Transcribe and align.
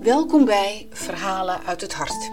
Welkom 0.00 0.44
bij 0.44 0.86
Verhalen 0.90 1.60
uit 1.66 1.80
het 1.80 1.94
Hart. 1.94 2.30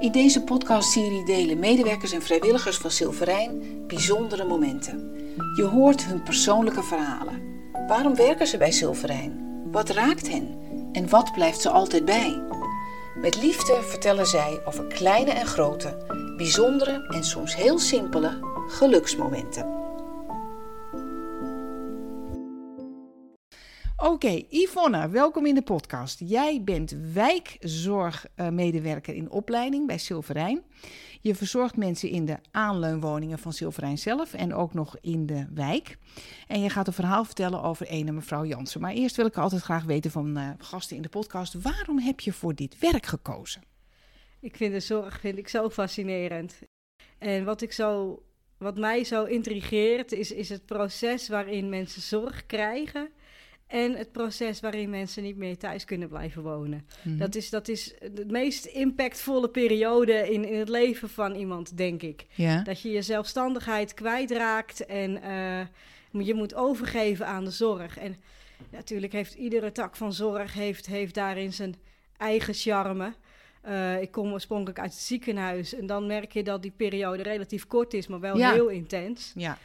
In 0.00 0.12
deze 0.12 0.42
podcastserie 0.42 1.24
delen 1.24 1.58
medewerkers 1.58 2.12
en 2.12 2.22
vrijwilligers 2.22 2.76
van 2.76 2.90
Silverijn 2.90 3.62
bijzondere 3.86 4.44
momenten. 4.44 5.10
Je 5.56 5.64
hoort 5.64 6.04
hun 6.04 6.22
persoonlijke 6.22 6.82
verhalen. 6.82 7.42
Waarom 7.88 8.14
werken 8.14 8.46
ze 8.46 8.56
bij 8.56 8.70
Silverijn? 8.70 9.62
Wat 9.70 9.90
raakt 9.90 10.28
hen? 10.28 10.58
En 10.92 11.08
wat 11.08 11.32
blijft 11.32 11.60
ze 11.60 11.70
altijd 11.70 12.04
bij? 12.04 12.42
Met 13.20 13.42
liefde 13.42 13.82
vertellen 13.82 14.26
zij 14.26 14.60
over 14.64 14.84
kleine 14.84 15.30
en 15.30 15.46
grote, 15.46 15.96
bijzondere 16.36 17.06
en 17.08 17.24
soms 17.24 17.56
heel 17.56 17.78
simpele 17.78 18.38
geluksmomenten. 18.68 19.85
Oké, 23.98 24.42
Yvonne, 24.48 25.08
welkom 25.08 25.46
in 25.46 25.54
de 25.54 25.62
podcast. 25.62 26.20
Jij 26.24 26.62
bent 26.64 26.96
wijkzorgmedewerker 27.12 29.14
in 29.14 29.30
opleiding 29.30 29.86
bij 29.86 29.98
Silverijn. 29.98 30.62
Je 31.20 31.34
verzorgt 31.34 31.76
mensen 31.76 32.08
in 32.08 32.24
de 32.24 32.38
aanleunwoningen 32.50 33.38
van 33.38 33.52
Silverijn 33.52 33.98
zelf 33.98 34.34
en 34.34 34.54
ook 34.54 34.74
nog 34.74 34.96
in 35.00 35.26
de 35.26 35.46
wijk. 35.54 35.98
En 36.46 36.60
je 36.60 36.70
gaat 36.70 36.86
een 36.86 36.92
verhaal 36.92 37.24
vertellen 37.24 37.62
over 37.62 37.86
ene 37.86 38.12
mevrouw 38.12 38.44
Jansen. 38.44 38.80
Maar 38.80 38.92
eerst 38.92 39.16
wil 39.16 39.26
ik 39.26 39.36
altijd 39.36 39.62
graag 39.62 39.84
weten 39.84 40.10
van 40.10 40.38
uh, 40.38 40.50
gasten 40.58 40.96
in 40.96 41.02
de 41.02 41.08
podcast: 41.08 41.62
waarom 41.62 41.98
heb 41.98 42.20
je 42.20 42.32
voor 42.32 42.54
dit 42.54 42.78
werk 42.78 43.06
gekozen? 43.06 43.62
Ik 44.40 44.56
vind 44.56 44.72
de 44.72 44.80
zorg 44.80 45.20
vind 45.20 45.38
ik 45.38 45.48
zo 45.48 45.70
fascinerend. 45.70 46.58
En 47.18 47.44
wat, 47.44 47.62
ik 47.62 47.72
zo, 47.72 48.22
wat 48.58 48.78
mij 48.78 49.04
zo 49.04 49.24
intrigeert, 49.24 50.12
is, 50.12 50.32
is 50.32 50.48
het 50.48 50.66
proces 50.66 51.28
waarin 51.28 51.68
mensen 51.68 52.02
zorg 52.02 52.46
krijgen 52.46 53.10
en 53.66 53.96
het 53.96 54.12
proces 54.12 54.60
waarin 54.60 54.90
mensen 54.90 55.22
niet 55.22 55.36
meer 55.36 55.56
thuis 55.56 55.84
kunnen 55.84 56.08
blijven 56.08 56.42
wonen. 56.42 56.86
Mhm. 57.02 57.16
dat, 57.16 57.34
is, 57.34 57.50
dat 57.50 57.68
is 57.68 57.94
de 58.12 58.24
meest 58.26 58.64
impactvolle 58.64 59.48
periode 59.48 60.32
in, 60.32 60.48
in 60.48 60.58
het 60.58 60.68
leven 60.68 61.08
van 61.08 61.34
iemand, 61.34 61.76
denk 61.76 62.02
ik. 62.02 62.26
Dat 62.64 62.80
je 62.80 62.90
je 62.90 63.02
zelfstandigheid 63.02 63.94
kwijtraakt 63.94 64.86
en 64.86 65.18
uh, 65.24 66.24
je 66.26 66.34
moet 66.34 66.54
overgeven 66.54 67.26
aan 67.26 67.44
de 67.44 67.50
zorg. 67.50 67.98
En 67.98 68.16
natuurlijk 68.70 69.12
heeft 69.12 69.34
iedere 69.34 69.72
tak 69.72 69.96
van 69.96 70.12
zorg 70.12 70.54
heeft, 70.54 70.86
heeft 70.86 71.14
daarin 71.14 71.52
zijn 71.52 71.74
eigen 72.16 72.54
charme. 72.54 73.14
Uh, 73.68 74.00
ik 74.00 74.10
kom 74.10 74.32
oorspronkelijk 74.32 74.78
uit 74.78 74.92
het 74.92 75.00
ziekenhuis 75.00 75.74
en 75.74 75.86
dan 75.86 76.06
merk 76.06 76.32
je 76.32 76.42
dat 76.42 76.62
die 76.62 76.72
periode 76.76 77.22
relatief 77.22 77.66
kort 77.66 77.94
is, 77.94 78.06
maar 78.06 78.20
wel 78.20 78.36
heel 78.36 78.68
intens. 78.68 79.32
Ja. 79.34 79.58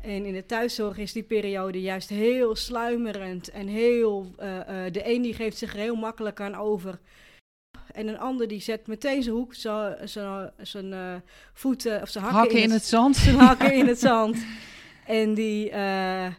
En 0.00 0.24
in 0.24 0.32
de 0.32 0.46
thuiszorg 0.46 0.98
is 0.98 1.12
die 1.12 1.22
periode 1.22 1.80
juist 1.80 2.08
heel 2.08 2.56
sluimerend 2.56 3.50
en 3.50 3.66
heel. 3.66 4.34
Uh, 4.40 4.56
uh, 4.56 4.62
de 4.92 5.12
een 5.12 5.22
die 5.22 5.34
geeft 5.34 5.58
zich 5.58 5.72
er 5.72 5.78
heel 5.78 5.94
makkelijk 5.94 6.40
aan 6.40 6.54
over. 6.54 7.00
En 7.92 8.08
een 8.08 8.18
ander 8.18 8.48
die 8.48 8.60
zet 8.60 8.86
meteen 8.86 9.22
zijn 9.22 9.34
hoek, 9.34 9.54
zijn 10.62 10.92
uh, 10.92 11.14
voeten 11.52 12.02
of 12.02 12.08
zijn 12.08 12.24
hakken, 12.24 12.40
hakken 12.40 12.62
in, 12.62 12.70
het, 12.70 12.84
zand. 12.84 13.16
Zijn 13.16 13.36
hakken 13.38 13.74
in 13.74 13.86
het 13.86 13.98
zand. 14.10 14.44
En 15.06 15.34
die, 15.34 15.72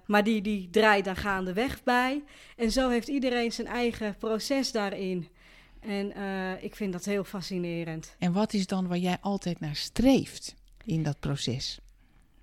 maar 0.06 0.24
die, 0.24 0.42
die 0.42 0.70
draait 0.70 1.06
dan 1.06 1.16
gaandeweg 1.16 1.84
bij. 1.84 2.24
En 2.56 2.72
zo 2.72 2.90
heeft 2.90 3.08
iedereen 3.08 3.52
zijn 3.52 3.68
eigen 3.68 4.16
proces 4.18 4.72
daarin. 4.72 5.28
En 5.80 6.14
ik 6.62 6.76
vind 6.76 6.94
dat 6.94 7.06
heel 7.06 7.24
fascinerend. 7.24 8.16
En 8.20 8.34
wat 8.34 8.54
is 8.54 8.68
dan 8.68 8.88
waar 8.88 8.98
jij 8.98 9.18
altijd 9.22 9.60
naar 9.60 9.76
streeft 9.76 10.56
in 10.86 11.04
dat 11.04 11.20
proces? 11.20 11.80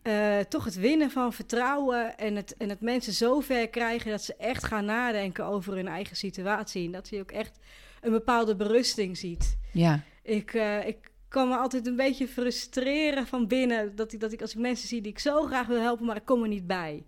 Uh, 0.08 0.38
toch 0.38 0.64
het 0.64 0.74
winnen 0.74 1.10
van 1.10 1.32
vertrouwen 1.32 2.18
en 2.18 2.36
het, 2.36 2.56
en 2.56 2.68
het 2.68 2.80
mensen 2.80 3.12
zo 3.12 3.40
ver 3.40 3.68
krijgen 3.68 4.10
dat 4.10 4.22
ze 4.22 4.36
echt 4.36 4.64
gaan 4.64 4.84
nadenken 4.84 5.44
over 5.44 5.74
hun 5.74 5.88
eigen 5.88 6.16
situatie. 6.16 6.84
En 6.86 6.92
dat 6.92 7.08
je 7.08 7.20
ook 7.20 7.30
echt 7.32 7.58
een 8.00 8.10
bepaalde 8.10 8.56
berusting 8.56 9.16
ziet. 9.16 9.58
Ja. 9.72 10.02
Ik, 10.22 10.54
uh, 10.54 10.86
ik 10.86 11.10
kan 11.28 11.48
me 11.48 11.56
altijd 11.56 11.86
een 11.86 11.96
beetje 11.96 12.28
frustreren 12.28 13.26
van 13.26 13.46
binnen 13.46 13.96
dat 13.96 14.12
ik, 14.12 14.20
dat 14.20 14.32
ik 14.32 14.40
als 14.40 14.52
ik 14.52 14.58
mensen 14.58 14.88
zie 14.88 15.00
die 15.00 15.12
ik 15.12 15.18
zo 15.18 15.42
graag 15.42 15.66
wil 15.66 15.80
helpen, 15.80 16.06
maar 16.06 16.16
ik 16.16 16.24
kom 16.24 16.42
er 16.42 16.48
niet 16.48 16.66
bij. 16.66 17.04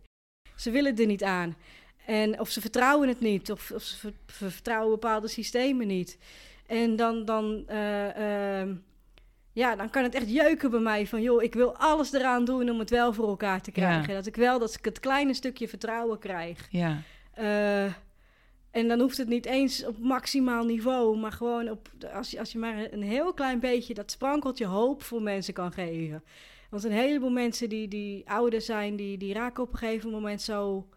Ze 0.57 0.71
willen 0.71 0.97
er 0.97 1.07
niet 1.07 1.25
aan. 1.25 1.57
En 2.07 2.41
of 2.41 2.51
ze 2.51 2.61
vertrouwen 2.61 3.09
het 3.09 3.21
niet, 3.21 3.51
of, 3.51 3.71
of 3.71 3.83
ze 3.83 4.13
vertrouwen 4.27 4.91
bepaalde 4.91 5.29
systemen 5.29 5.87
niet. 5.87 6.19
En 6.67 6.97
dan, 6.97 7.25
dan 7.25 7.65
uh, 7.71 8.63
ja, 9.53 9.77
dan 9.77 9.91
kan 9.91 10.03
het 10.03 10.15
echt 10.15 10.31
jeuken 10.31 10.71
bij 10.71 10.81
mij 10.81 11.07
van, 11.07 11.23
joh, 11.23 11.43
ik 11.43 11.55
wil 11.55 11.77
alles 11.77 12.13
eraan 12.13 12.45
doen 12.45 12.71
om 12.71 12.79
het 12.79 12.91
wel 12.91 13.13
voor 13.13 13.29
elkaar 13.29 13.61
te 13.61 13.71
krijgen. 13.71 14.15
Dat 14.15 14.27
ik 14.27 14.37
wel 14.37 14.59
dat 14.59 14.75
ik 14.75 14.85
het 14.85 15.01
kleine 15.01 15.35
stukje 15.35 15.69
vertrouwen 15.69 16.19
krijg. 16.19 16.69
Ja. 16.71 17.03
Uh, 17.39 17.85
en 18.71 18.89
dan 18.89 19.01
hoeft 19.01 19.17
het 19.17 19.29
niet 19.29 19.47
eens 19.47 19.87
op 19.87 19.99
maximaal 19.99 20.65
niveau, 20.65 21.19
maar 21.19 21.33
gewoon 21.33 21.71
op, 21.71 21.89
als 22.15 22.31
je, 22.31 22.39
als 22.39 22.53
je 22.53 22.59
maar 22.59 22.93
een 22.93 23.03
heel 23.03 23.33
klein 23.33 23.61
beetje 23.61 23.95
dat 23.95 24.11
sprankeltje 24.11 24.67
hoop 24.67 25.03
voor 25.03 25.23
mensen 25.23 25.55
kan 25.55 25.73
geven. 25.73 26.23
Want 26.71 26.85
een 26.85 26.93
heleboel 26.93 27.31
mensen 27.31 27.69
die, 27.69 27.89
die 27.89 28.31
ouder 28.31 28.61
zijn, 28.61 28.97
die, 28.97 29.19
die 29.19 29.35
raken 29.35 29.63
op 29.63 29.73
een 29.73 29.79
gegeven 29.79 30.11
moment 30.11 30.43
zo 30.43 30.89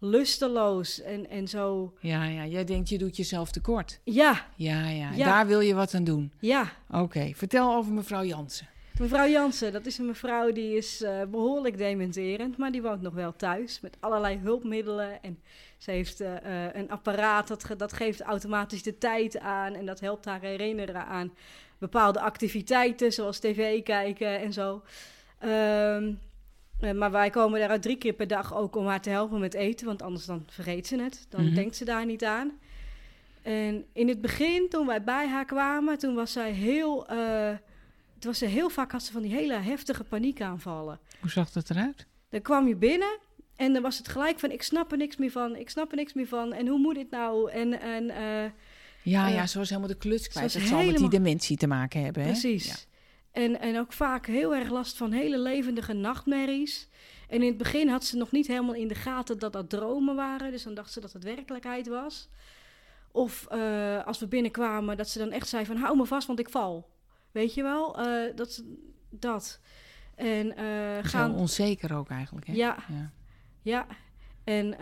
lusteloos 0.00 1.02
en, 1.02 1.30
en 1.30 1.48
zo. 1.48 1.94
Ja, 2.00 2.24
ja, 2.24 2.46
jij 2.46 2.64
denkt 2.64 2.88
je 2.88 2.98
doet 2.98 3.16
jezelf 3.16 3.50
tekort. 3.50 4.00
Ja. 4.04 4.46
Ja, 4.56 4.88
ja, 4.88 5.10
ja. 5.10 5.24
daar 5.24 5.46
wil 5.46 5.60
je 5.60 5.74
wat 5.74 5.94
aan 5.94 6.04
doen. 6.04 6.32
Ja. 6.38 6.72
Oké, 6.90 7.32
vertel 7.34 7.74
over 7.74 7.92
mevrouw 7.92 8.24
Jansen. 8.24 8.68
Mevrouw 8.98 9.28
Jansen, 9.28 9.72
dat 9.72 9.86
is 9.86 9.98
een 9.98 10.06
mevrouw 10.06 10.52
die 10.52 10.76
is 10.76 11.02
uh, 11.02 11.22
behoorlijk 11.30 11.78
dementerend, 11.78 12.56
maar 12.56 12.72
die 12.72 12.82
woont 12.82 13.00
nog 13.00 13.14
wel 13.14 13.36
thuis 13.36 13.80
met 13.80 13.96
allerlei 14.00 14.38
hulpmiddelen. 14.38 15.22
En 15.22 15.38
ze 15.78 15.90
heeft 15.90 16.20
uh, 16.20 16.34
een 16.72 16.90
apparaat 16.90 17.48
dat, 17.48 17.64
ge 17.64 17.76
dat 17.76 17.92
geeft 17.92 18.20
automatisch 18.20 18.82
de 18.82 18.98
tijd 18.98 19.38
aan 19.38 19.74
en 19.74 19.86
dat 19.86 20.00
helpt 20.00 20.24
haar 20.24 20.40
herinneren 20.40 21.06
aan 21.06 21.32
bepaalde 21.78 22.20
activiteiten, 22.20 23.12
zoals 23.12 23.38
tv 23.38 23.82
kijken 23.82 24.40
en 24.40 24.52
zo. 24.52 24.82
Um, 25.44 26.18
uh, 26.80 26.92
maar 26.92 27.10
wij 27.10 27.30
komen 27.30 27.68
daar 27.68 27.80
drie 27.80 27.96
keer 27.96 28.12
per 28.12 28.26
dag 28.26 28.54
ook 28.54 28.76
om 28.76 28.86
haar 28.86 29.00
te 29.00 29.10
helpen 29.10 29.40
met 29.40 29.54
eten, 29.54 29.86
want 29.86 30.02
anders 30.02 30.24
dan 30.24 30.44
vergeet 30.46 30.86
ze 30.86 31.02
het. 31.02 31.26
Dan 31.28 31.44
mhm. 31.44 31.54
denkt 31.54 31.76
ze 31.76 31.84
daar 31.84 32.06
niet 32.06 32.24
aan. 32.24 32.52
En 33.42 33.84
in 33.92 34.08
het 34.08 34.20
begin, 34.20 34.68
toen 34.68 34.86
wij 34.86 35.04
bij 35.04 35.28
haar 35.28 35.44
kwamen, 35.44 35.98
toen 35.98 36.14
was 36.14 36.32
zij 36.32 36.52
heel... 36.52 37.12
Uh, 37.12 37.50
was 38.20 38.38
ze 38.38 38.46
heel 38.46 38.70
vaak 38.70 38.92
had 38.92 39.02
ze 39.02 39.12
van 39.12 39.22
die 39.22 39.32
hele 39.32 39.54
heftige 39.54 40.04
paniekaanvallen. 40.04 40.98
Hoe 41.20 41.30
zag 41.30 41.50
dat 41.50 41.70
eruit? 41.70 42.06
Dan 42.28 42.42
kwam 42.42 42.68
je 42.68 42.76
binnen 42.76 43.18
en 43.56 43.72
dan 43.72 43.82
was 43.82 43.98
het 43.98 44.08
gelijk 44.08 44.38
van... 44.38 44.50
ik 44.50 44.62
snap 44.62 44.92
er 44.92 44.98
niks 44.98 45.16
meer 45.16 45.30
van, 45.30 45.56
ik 45.56 45.70
snap 45.70 45.90
er 45.90 45.96
niks 45.96 46.12
meer 46.12 46.26
van. 46.26 46.52
En 46.52 46.66
hoe 46.66 46.78
moet 46.78 46.94
dit 46.94 47.10
nou? 47.10 47.50
En... 47.50 47.80
en 47.80 48.04
uh, 48.04 48.50
ja, 49.02 49.28
ja, 49.28 49.46
zo 49.46 49.60
is 49.60 49.68
helemaal 49.68 49.90
de 49.90 49.96
kluts 49.96 50.28
kwijt. 50.28 50.52
Dat 50.52 50.62
zal 50.62 50.84
met 50.84 50.96
die 50.96 51.08
dementie 51.08 51.56
te 51.56 51.66
maken 51.66 52.04
hebben, 52.04 52.22
hè? 52.22 52.28
Precies. 52.28 52.88
En, 53.32 53.60
en 53.60 53.78
ook 53.78 53.92
vaak 53.92 54.26
heel 54.26 54.54
erg 54.54 54.70
last 54.70 54.96
van 54.96 55.12
hele 55.12 55.38
levendige 55.38 55.92
nachtmerries. 55.92 56.88
En 57.28 57.40
in 57.40 57.48
het 57.48 57.56
begin 57.56 57.88
had 57.88 58.04
ze 58.04 58.16
nog 58.16 58.30
niet 58.30 58.46
helemaal 58.46 58.74
in 58.74 58.88
de 58.88 58.94
gaten 58.94 59.38
dat 59.38 59.52
dat 59.52 59.70
dromen 59.70 60.16
waren. 60.16 60.50
Dus 60.50 60.62
dan 60.62 60.74
dacht 60.74 60.92
ze 60.92 61.00
dat 61.00 61.12
het 61.12 61.24
werkelijkheid 61.24 61.88
was. 61.88 62.28
Of 63.12 63.46
uh, 63.52 64.06
als 64.06 64.18
we 64.18 64.26
binnenkwamen, 64.26 64.96
dat 64.96 65.08
ze 65.08 65.18
dan 65.18 65.30
echt 65.30 65.48
zei 65.48 65.66
van 65.66 65.76
hou 65.76 65.96
me 65.96 66.06
vast, 66.06 66.26
want 66.26 66.38
ik 66.38 66.48
val. 66.48 66.90
Weet 67.30 67.54
je 67.54 67.62
wel? 67.62 68.06
Uh, 68.06 68.36
dat. 68.36 68.64
dat. 69.10 69.60
En, 70.14 70.60
uh, 70.60 70.98
gaan... 71.02 71.34
onzeker 71.34 71.96
ook 71.96 72.08
eigenlijk. 72.08 72.46
Hè? 72.46 72.52
Ja. 72.52 72.76
Ja. 72.88 73.10
ja. 73.62 73.86
En 74.44 74.74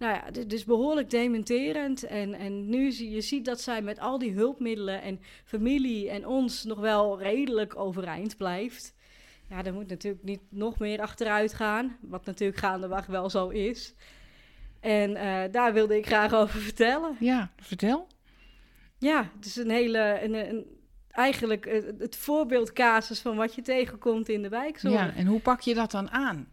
nou 0.00 0.14
ja, 0.14 0.44
dus 0.44 0.64
behoorlijk 0.64 1.10
dementerend. 1.10 2.02
En, 2.02 2.34
en 2.34 2.68
nu 2.68 2.92
zie 2.92 3.10
je 3.10 3.20
ziet 3.20 3.44
dat 3.44 3.60
zij 3.60 3.82
met 3.82 3.98
al 3.98 4.18
die 4.18 4.32
hulpmiddelen 4.32 5.02
en 5.02 5.20
familie 5.44 6.10
en 6.10 6.26
ons 6.26 6.64
nog 6.64 6.78
wel 6.78 7.18
redelijk 7.18 7.76
overeind 7.76 8.36
blijft. 8.36 8.94
Ja, 9.48 9.64
er 9.64 9.74
moet 9.74 9.88
natuurlijk 9.88 10.24
niet 10.24 10.40
nog 10.48 10.78
meer 10.78 11.00
achteruit 11.00 11.54
gaan. 11.54 11.96
Wat 12.00 12.24
natuurlijk 12.24 12.58
gaandeweg 12.58 13.06
wel 13.06 13.30
zo 13.30 13.48
is. 13.48 13.94
En 14.80 15.10
uh, 15.10 15.42
daar 15.50 15.72
wilde 15.72 15.96
ik 15.96 16.06
graag 16.06 16.34
over 16.34 16.60
vertellen. 16.60 17.16
Ja, 17.18 17.50
vertel. 17.56 18.06
Ja, 18.98 19.30
het 19.36 19.46
is 19.46 19.56
een 19.56 19.70
hele. 19.70 20.18
Een, 20.22 20.34
een, 20.34 20.66
eigenlijk 21.10 21.64
het, 21.64 21.94
het 21.98 22.16
voorbeeldcasus 22.16 23.20
van 23.20 23.36
wat 23.36 23.54
je 23.54 23.62
tegenkomt 23.62 24.28
in 24.28 24.42
de 24.42 24.48
wijkzorg. 24.48 24.94
Ja, 24.94 25.14
en 25.14 25.26
hoe 25.26 25.40
pak 25.40 25.60
je 25.60 25.74
dat 25.74 25.90
dan 25.90 26.10
aan? 26.10 26.48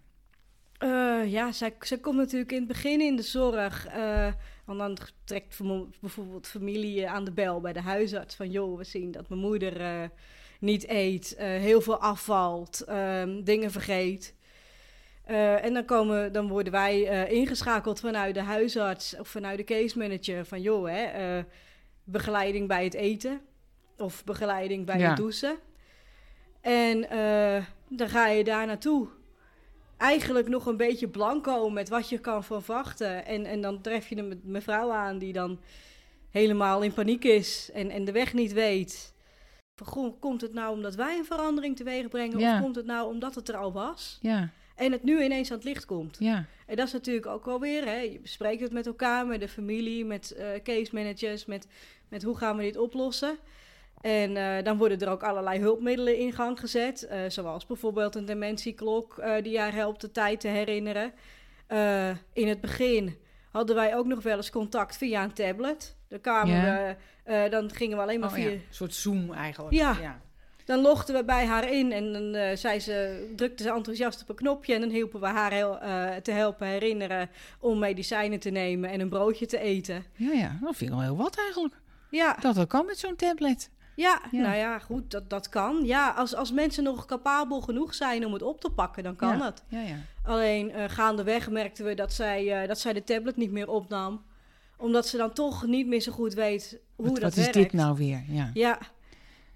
Uh, 0.84 1.32
ja, 1.32 1.52
zij, 1.52 1.76
zij 1.80 1.98
komt 1.98 2.18
natuurlijk 2.18 2.52
in 2.52 2.58
het 2.58 2.68
begin 2.68 3.02
in 3.02 3.16
de 3.16 3.22
zorg. 3.22 3.96
Uh, 3.96 4.32
want 4.66 4.80
dan 4.80 4.98
trekt 5.24 5.60
bijvoorbeeld 6.00 6.48
familie 6.48 7.10
aan 7.10 7.24
de 7.24 7.32
bel 7.32 7.62
bij 7.62 7.74
de 7.74 7.82
huisarts. 7.82 8.36
Van 8.36 8.52
joh, 8.52 8.78
we 8.78 8.84
zien 8.84 9.12
dat 9.12 9.30
mijn 9.30 9.42
moeder 9.42 9.82
uh, 9.82 10.04
niet 10.60 10.90
eet, 10.90 11.36
heel 11.38 11.82
veel 11.82 11.98
afvalt, 11.98 12.82
ehm, 12.82 13.44
dingen 13.44 13.72
vergeet. 13.72 14.36
en 15.26 15.74
dan, 15.74 15.86
komen, 15.86 16.34
dan 16.34 16.48
worden 16.48 16.72
wij 16.72 17.28
ingeschakeld 17.30 18.00
vanuit 18.00 18.34
de 18.34 18.42
huisarts 18.42 19.18
of 19.20 19.28
vanuit 19.28 19.58
de 19.58 19.64
case 19.64 19.98
manager. 19.98 20.46
Van 20.46 20.62
joh, 20.62 20.88
hè, 20.90 21.44
begeleiding 22.04 22.68
bij 22.68 22.84
het 22.84 22.94
eten 22.94 23.42
of 23.98 24.24
begeleiding 24.24 24.86
bij 24.86 25.02
het 25.02 25.18
douchen. 25.18 25.58
En 26.62 27.02
dan 27.88 28.10
ga 28.10 28.28
je 28.28 28.44
daar 28.44 28.66
naartoe. 28.66 29.08
Eigenlijk 29.98 30.48
nog 30.48 30.66
een 30.66 30.78
beetje 30.78 31.08
blanco 31.08 31.70
met 31.70 31.90
wat 31.90 32.10
je 32.10 32.18
kan 32.18 32.44
verwachten. 32.44 33.26
En, 33.26 33.46
en 33.46 33.62
dan 33.62 33.82
tref 33.82 34.08
je 34.08 34.18
een 34.18 34.42
mevrouw 34.44 34.92
aan 34.92 35.18
die 35.18 35.34
dan 35.34 35.60
helemaal 36.30 36.82
in 36.82 36.94
paniek 36.94 37.24
is 37.24 37.70
en, 37.74 37.90
en 37.90 38.06
de 38.06 38.12
weg 38.12 38.34
niet 38.34 38.54
weet. 38.54 39.16
Komt 40.20 40.42
het 40.42 40.54
nou 40.54 40.74
omdat 40.74 40.96
wij 40.96 41.18
een 41.18 41.26
verandering 41.26 41.76
teweeg 41.76 42.08
brengen? 42.08 42.38
Of 42.38 42.62
komt 42.62 42.76
het 42.76 42.86
nou 42.86 43.14
omdat 43.14 43.36
het 43.36 43.50
er 43.50 43.58
al 43.58 43.74
was? 43.74 44.18
Ja. 44.22 44.50
En 44.76 44.92
het 44.92 45.04
nu 45.04 45.24
ineens 45.24 45.52
aan 45.52 45.58
het 45.58 45.66
licht 45.66 45.86
komt. 45.86 46.16
Ja. 46.20 46.46
En 46.66 46.76
dat 46.76 46.88
is 46.88 46.94
natuurlijk 46.94 47.26
ook 47.26 47.46
wel 47.46 47.60
weer, 47.60 47.86
hè, 47.86 48.00
je 48.00 48.20
bespreekt 48.20 48.62
het 48.62 48.72
met 48.72 48.86
elkaar, 48.86 49.26
met 49.26 49.40
de 49.40 49.48
familie, 49.48 50.06
met 50.06 50.36
uh, 50.38 50.48
case 50.64 50.96
managers, 50.96 51.46
met, 51.46 51.68
met 52.10 52.24
hoe 52.24 52.38
gaan 52.38 52.58
we 52.58 52.64
dit 52.64 52.78
oplossen. 52.78 53.38
En 54.02 54.36
uh, 54.36 54.64
dan 54.64 54.78
worden 54.78 55.00
er 55.00 55.10
ook 55.10 55.24
allerlei 55.24 55.60
hulpmiddelen 55.60 56.18
in 56.18 56.34
gang 56.34 56.60
gezet, 56.60 57.08
uh, 57.12 57.20
zoals 57.28 57.66
bijvoorbeeld 57.66 58.16
een 58.16 58.26
dementieklok 58.26 59.24
die 59.42 59.52
jou 59.52 59.72
helpt 59.72 60.02
de 60.02 60.12
tijd 60.12 60.40
te 60.40 60.48
herinneren. 60.48 61.14
in 62.34 62.48
het 62.48 62.62
begin 62.62 63.18
hadden 63.52 63.76
wij 63.76 63.96
ook 63.96 64.06
nog 64.06 64.24
wel 64.24 64.38
eens 64.38 64.50
contact 64.50 64.98
via 64.98 65.24
een 65.24 65.34
tablet. 65.34 65.96
Ja. 66.24 66.96
dan 67.50 67.72
gingen 67.72 67.98
we 67.98 68.04
alleen 68.04 68.20
maar 68.20 68.30
oh, 68.30 68.36
via... 68.36 68.50
Ja. 68.50 68.52
Een 68.52 68.62
soort 68.70 68.94
Zoom 68.94 69.34
eigenlijk. 69.34 69.76
Ja, 69.76 69.98
ja. 70.02 70.22
Dan 70.66 70.80
logden 70.80 71.16
we 71.16 71.24
bij 71.24 71.46
haar 71.46 71.72
in 71.72 71.92
en 71.92 72.14
dan 72.14 72.58
zei 72.58 72.80
ze, 72.80 73.28
drukte 73.36 73.64
ze 73.64 73.72
enthousiast 73.72 74.22
op 74.22 74.30
een 74.30 74.36
knopje. 74.36 74.74
En 74.74 74.82
dan 74.82 74.90
hielpen 74.90 75.20
we 75.20 75.28
haar 75.28 75.52
heel, 75.52 75.80
te 76.22 76.32
helpen 76.32 76.68
herinneren 76.68 77.30
om 77.60 77.80
medicijnen 77.80 78.40
te 78.40 78.50
nemen 78.50 78.90
en 78.90 79.00
een 79.00 79.10
broodje 79.10 79.46
te 79.46 79.60
eten. 79.60 80.06
Ja, 80.14 80.32
ja, 80.32 80.58
dat 80.62 80.76
vind 80.76 80.90
ik 80.90 80.96
wel 80.96 81.06
heel 81.06 81.18
wat 81.18 81.38
eigenlijk. 81.38 81.74
Ja. 82.10 82.38
Dat 82.40 82.56
dat 82.56 82.68
kan 82.68 82.86
met 82.86 82.98
zo'n 82.98 83.16
tablet. 83.16 83.70
Ja, 83.98 84.22
ja, 84.32 84.42
nou 84.42 84.56
ja, 84.56 84.80
goed, 84.80 85.12
dat, 85.12 85.30
dat 85.30 85.50
kan. 85.50 85.86
Ja, 85.86 86.10
als, 86.10 86.36
als 86.36 86.52
mensen 86.52 86.84
nog 86.84 87.06
capabel 87.06 87.62
genoeg 87.62 87.94
zijn 87.94 88.26
om 88.26 88.34
het 88.34 88.42
op 88.42 88.62
te 88.62 88.70
pakken, 88.70 89.04
dan 89.04 89.16
kan 89.16 89.42
het. 89.42 89.64
Ja, 89.68 89.82
ja. 89.82 89.96
Alleen 90.24 90.70
uh, 90.70 90.84
gaandeweg 90.88 91.50
merkten 91.50 91.86
we 91.86 91.94
dat 91.94 92.14
zij, 92.14 92.62
uh, 92.62 92.68
dat 92.68 92.80
zij 92.80 92.94
de 92.94 93.04
tablet 93.04 93.38
niet 93.38 93.52
meer 93.52 93.70
opnam. 93.70 94.22
Omdat 94.76 95.08
ze 95.08 95.18
dan 95.18 95.34
toch 95.34 95.66
niet 95.66 95.88
meer 95.88 96.00
zo 96.00 96.12
goed 96.12 96.34
weet 96.34 96.80
hoe 96.96 97.06
wat, 97.06 97.14
dat 97.16 97.24
wat 97.24 97.34
werkt. 97.34 97.56
Wat 97.56 97.64
is 97.64 97.70
dit 97.72 97.80
nou 97.80 97.98
weer? 97.98 98.24
Ja. 98.28 98.50
Ja, 98.54 98.80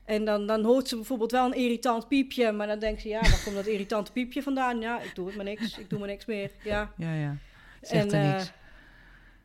en 0.06 0.26
dan, 0.26 0.48
dan 0.48 0.64
hoort 0.64 0.88
ze 0.88 0.96
bijvoorbeeld 0.96 1.32
wel 1.32 1.46
een 1.46 1.58
irritant 1.58 2.08
piepje, 2.08 2.52
maar 2.52 2.68
dan 2.68 2.80
denkt 2.80 3.02
ze, 3.02 3.08
ja, 3.08 3.22
waar 3.22 3.42
komt 3.44 3.56
dat 3.56 3.66
irritante 3.66 4.12
piepje 4.12 4.44
vandaan? 4.44 4.80
Ja, 4.80 5.02
ik 5.02 5.16
doe 5.16 5.26
het 5.26 5.36
maar 5.36 5.46
niks, 5.46 5.78
ik 5.78 5.90
doe 5.90 6.00
maar 6.00 6.08
niks 6.08 6.26
meer. 6.26 6.52
Ja, 6.64 6.92
ja, 6.98 7.14
ja. 7.14 7.36
Zegt 7.82 8.14
en, 8.14 8.20
er 8.20 8.26
uh, 8.26 8.34
niks. 8.34 8.52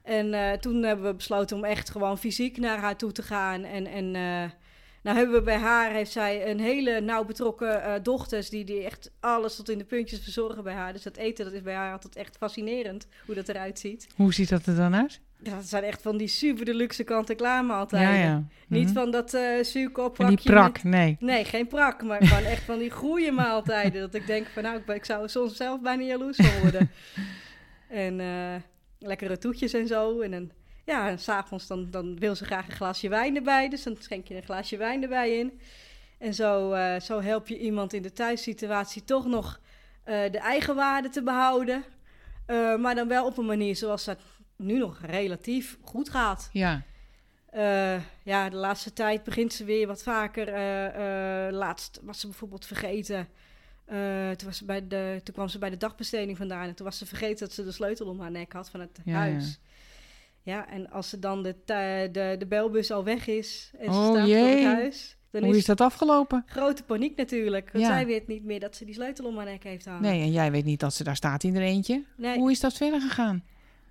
En 0.03 0.61
toen 0.61 0.83
hebben 0.83 1.07
we 1.07 1.15
besloten 1.15 1.57
om 1.57 1.65
echt 1.65 1.91
gewoon 1.91 2.19
fysiek 2.19 2.57
naar 2.59 2.79
haar 2.79 2.97
toe 2.97 3.13
te 3.13 3.23
gaan. 3.23 3.65
En, 3.65 3.87
en 3.87 4.15
nou 5.07 5.19
hebben 5.19 5.37
we 5.37 5.43
bij 5.43 5.59
haar, 5.59 5.91
heeft 5.91 6.13
zij 6.13 6.51
een 6.51 6.61
hele 6.61 7.01
nauw 7.01 7.25
betrokken 7.25 8.03
dochters, 8.03 8.49
die, 8.51 8.65
die 8.65 8.85
echt 8.85 9.11
alles 9.21 9.57
tot 9.57 9.69
in 9.69 9.79
de 9.79 9.85
puntjes 9.85 10.21
verzorgen 10.23 10.63
bij 10.65 10.75
haar. 10.75 10.93
Dus 10.93 11.03
dat 11.03 11.17
eten, 11.17 11.45
dat 11.45 11.55
is 11.55 11.63
bij 11.63 11.75
haar 11.75 11.93
altijd 11.93 12.17
echt 12.17 12.37
fascinerend, 12.37 13.07
hoe 13.27 13.35
dat 13.35 13.49
eruit 13.49 13.79
ziet. 13.79 14.07
Hoe 14.17 14.35
ziet 14.35 14.49
dat 14.49 14.67
er 14.67 14.77
dan 14.77 14.95
uit? 14.95 15.21
Ja, 15.43 15.55
dat 15.55 15.65
zijn 15.65 15.83
echt 15.85 16.03
van 16.03 16.17
die 16.17 16.29
super 16.29 16.65
deluxe 16.65 17.05
kant-en-klaar 17.05 17.65
maaltijden. 17.65 18.15
Ja, 18.19 18.25
ja. 18.25 18.45
Niet 18.69 18.85
Mhm. 18.85 18.95
van 18.95 19.11
dat 19.11 19.35
uh, 19.35 19.63
zuurkop 19.63 20.19
En 20.19 20.27
die 20.27 20.41
prak, 20.43 20.83
nee. 20.83 21.17
Nee, 21.21 21.45
geen 21.45 21.67
prak, 21.67 22.03
maar 22.03 22.23
gewoon 22.27 22.45
echt 22.45 22.63
van 22.63 22.79
die 22.79 22.91
goede 22.91 23.31
maaltijden. 23.31 24.01
dat 24.01 24.15
ik 24.15 24.27
denk 24.27 24.47
van 24.47 24.63
nou, 24.63 24.77
ik, 24.79 24.89
ik 24.89 25.05
zou 25.05 25.29
soms 25.29 25.57
zelf 25.57 25.81
bijna 25.81 26.03
jaloers 26.03 26.37
van 26.37 26.61
worden. 26.63 26.91
en 27.89 28.19
uh, 28.21 28.55
lekkere 28.99 29.39
toetjes 29.39 29.73
en 29.73 29.87
zo. 29.87 30.21
En 30.21 30.31
dan, 30.31 30.51
ja, 30.87 31.09
en 31.09 31.19
s'avonds 31.19 31.67
dan, 31.67 31.91
dan 31.91 32.19
wil 32.19 32.35
ze 32.35 32.45
graag 32.45 32.67
een 32.67 32.73
glaasje 32.73 33.09
wijn 33.09 33.37
erbij. 33.37 33.69
Dus 33.69 33.83
dan 33.83 33.97
schenk 33.99 34.29
je 34.29 34.37
een 34.37 34.43
glaasje 34.43 34.77
wijn 34.77 35.03
erbij 35.03 35.39
in. 35.39 35.61
En 36.19 36.35
zo, 36.35 36.73
uh, 36.73 37.01
zo 37.01 37.21
help 37.21 37.49
je 37.49 37.59
iemand 37.59 37.93
in 37.93 38.03
de 38.03 38.13
thuissituatie 38.13 39.05
toch 39.05 39.27
nog 39.27 39.61
de 40.05 40.39
eigenwaarde 40.39 41.09
te 41.09 41.23
behouden. 41.23 41.85
maar 42.81 42.95
dan 42.95 43.09
wel 43.09 43.27
op 43.27 43.39
een 43.39 43.47
manier 43.47 43.77
zoals 43.77 44.05
dat 44.05 44.19
nu 44.57 44.79
nog 44.79 45.01
relatief 45.01 45.79
goed 45.83 46.11
gaat. 46.11 46.49
Ja. 46.53 46.83
Uh, 47.57 48.01
ja, 48.23 48.49
de 48.49 48.57
laatste 48.57 48.93
tijd 48.93 49.25
begint 49.25 49.53
ze 49.53 49.65
weer 49.65 49.87
wat 49.87 50.03
vaker. 50.03 50.49
Uh, 50.49 51.47
uh, 51.47 51.53
laatst 51.53 52.01
was 52.03 52.21
ze 52.21 52.27
bijvoorbeeld 52.27 52.67
vergeten. 52.67 53.29
toen, 54.37 54.47
was 54.49 54.57
ze 54.57 54.65
bij 54.65 54.87
de, 54.87 55.21
toen 55.25 55.35
kwam 55.35 55.49
ze 55.49 55.59
bij 55.59 55.71
de 55.71 55.77
dagbesteding 55.77 56.37
vandaan. 56.37 56.69
En 56.69 56.75
toen 56.75 56.87
was 56.87 56.99
ze 56.99 57.07
vergeten 57.07 57.47
dat 57.47 57.53
ze 57.55 57.65
de 57.65 57.73
sleutel 57.73 58.07
om 58.07 58.21
haar 58.21 58.31
nek 58.31 58.53
had 58.53 58.71
van 58.71 58.81
het 58.81 59.01
Ja, 59.05 59.15
huis. 59.15 59.49
Ja. 59.49 59.75
En 60.47 60.91
als 60.91 61.09
ze 61.09 61.19
dan 61.19 61.43
de, 61.43 61.55
de, 61.65 62.37
de 62.39 62.47
belbus 62.49 62.91
al 62.91 63.05
weg 63.05 63.27
is 63.27 63.71
en 63.79 63.93
ze 63.93 63.99
Oh, 63.99 64.11
staat 64.11 64.29
voor 64.29 64.37
het 64.49 64.65
huis... 64.65 65.17
Dan 65.31 65.45
Hoe 65.45 65.57
is 65.57 65.65
dat 65.65 65.81
afgelopen? 65.81 66.43
grote 66.47 66.83
paniek 66.83 67.17
natuurlijk. 67.17 67.73
Want 67.73 67.85
Ja. 67.85 67.91
zij 67.91 68.07
weet 68.07 68.27
niet 68.27 68.45
meer 68.45 68.61
dat 68.61 68.77
ze 68.77 68.85
die 68.85 68.95
sleutel 68.95 69.25
om 69.25 69.37
haar 69.37 69.45
nek 69.45 69.63
heeft 69.65 69.85
hangen. 69.85 70.03
Nee, 70.03 70.21
en 70.23 70.33
jij 70.33 70.51
weet 70.51 70.65
niet 70.65 70.81
dat 70.81 70.95
ze 70.95 71.05
daar 71.05 71.17
staat 71.17 71.43
in 71.45 71.57
er 71.57 71.63
eentje. 71.63 72.05
Nee. 72.17 72.39
Hoe 72.39 72.51
is 72.51 72.61
dat 72.61 72.73
verder 72.75 73.01
gegaan? 73.01 73.45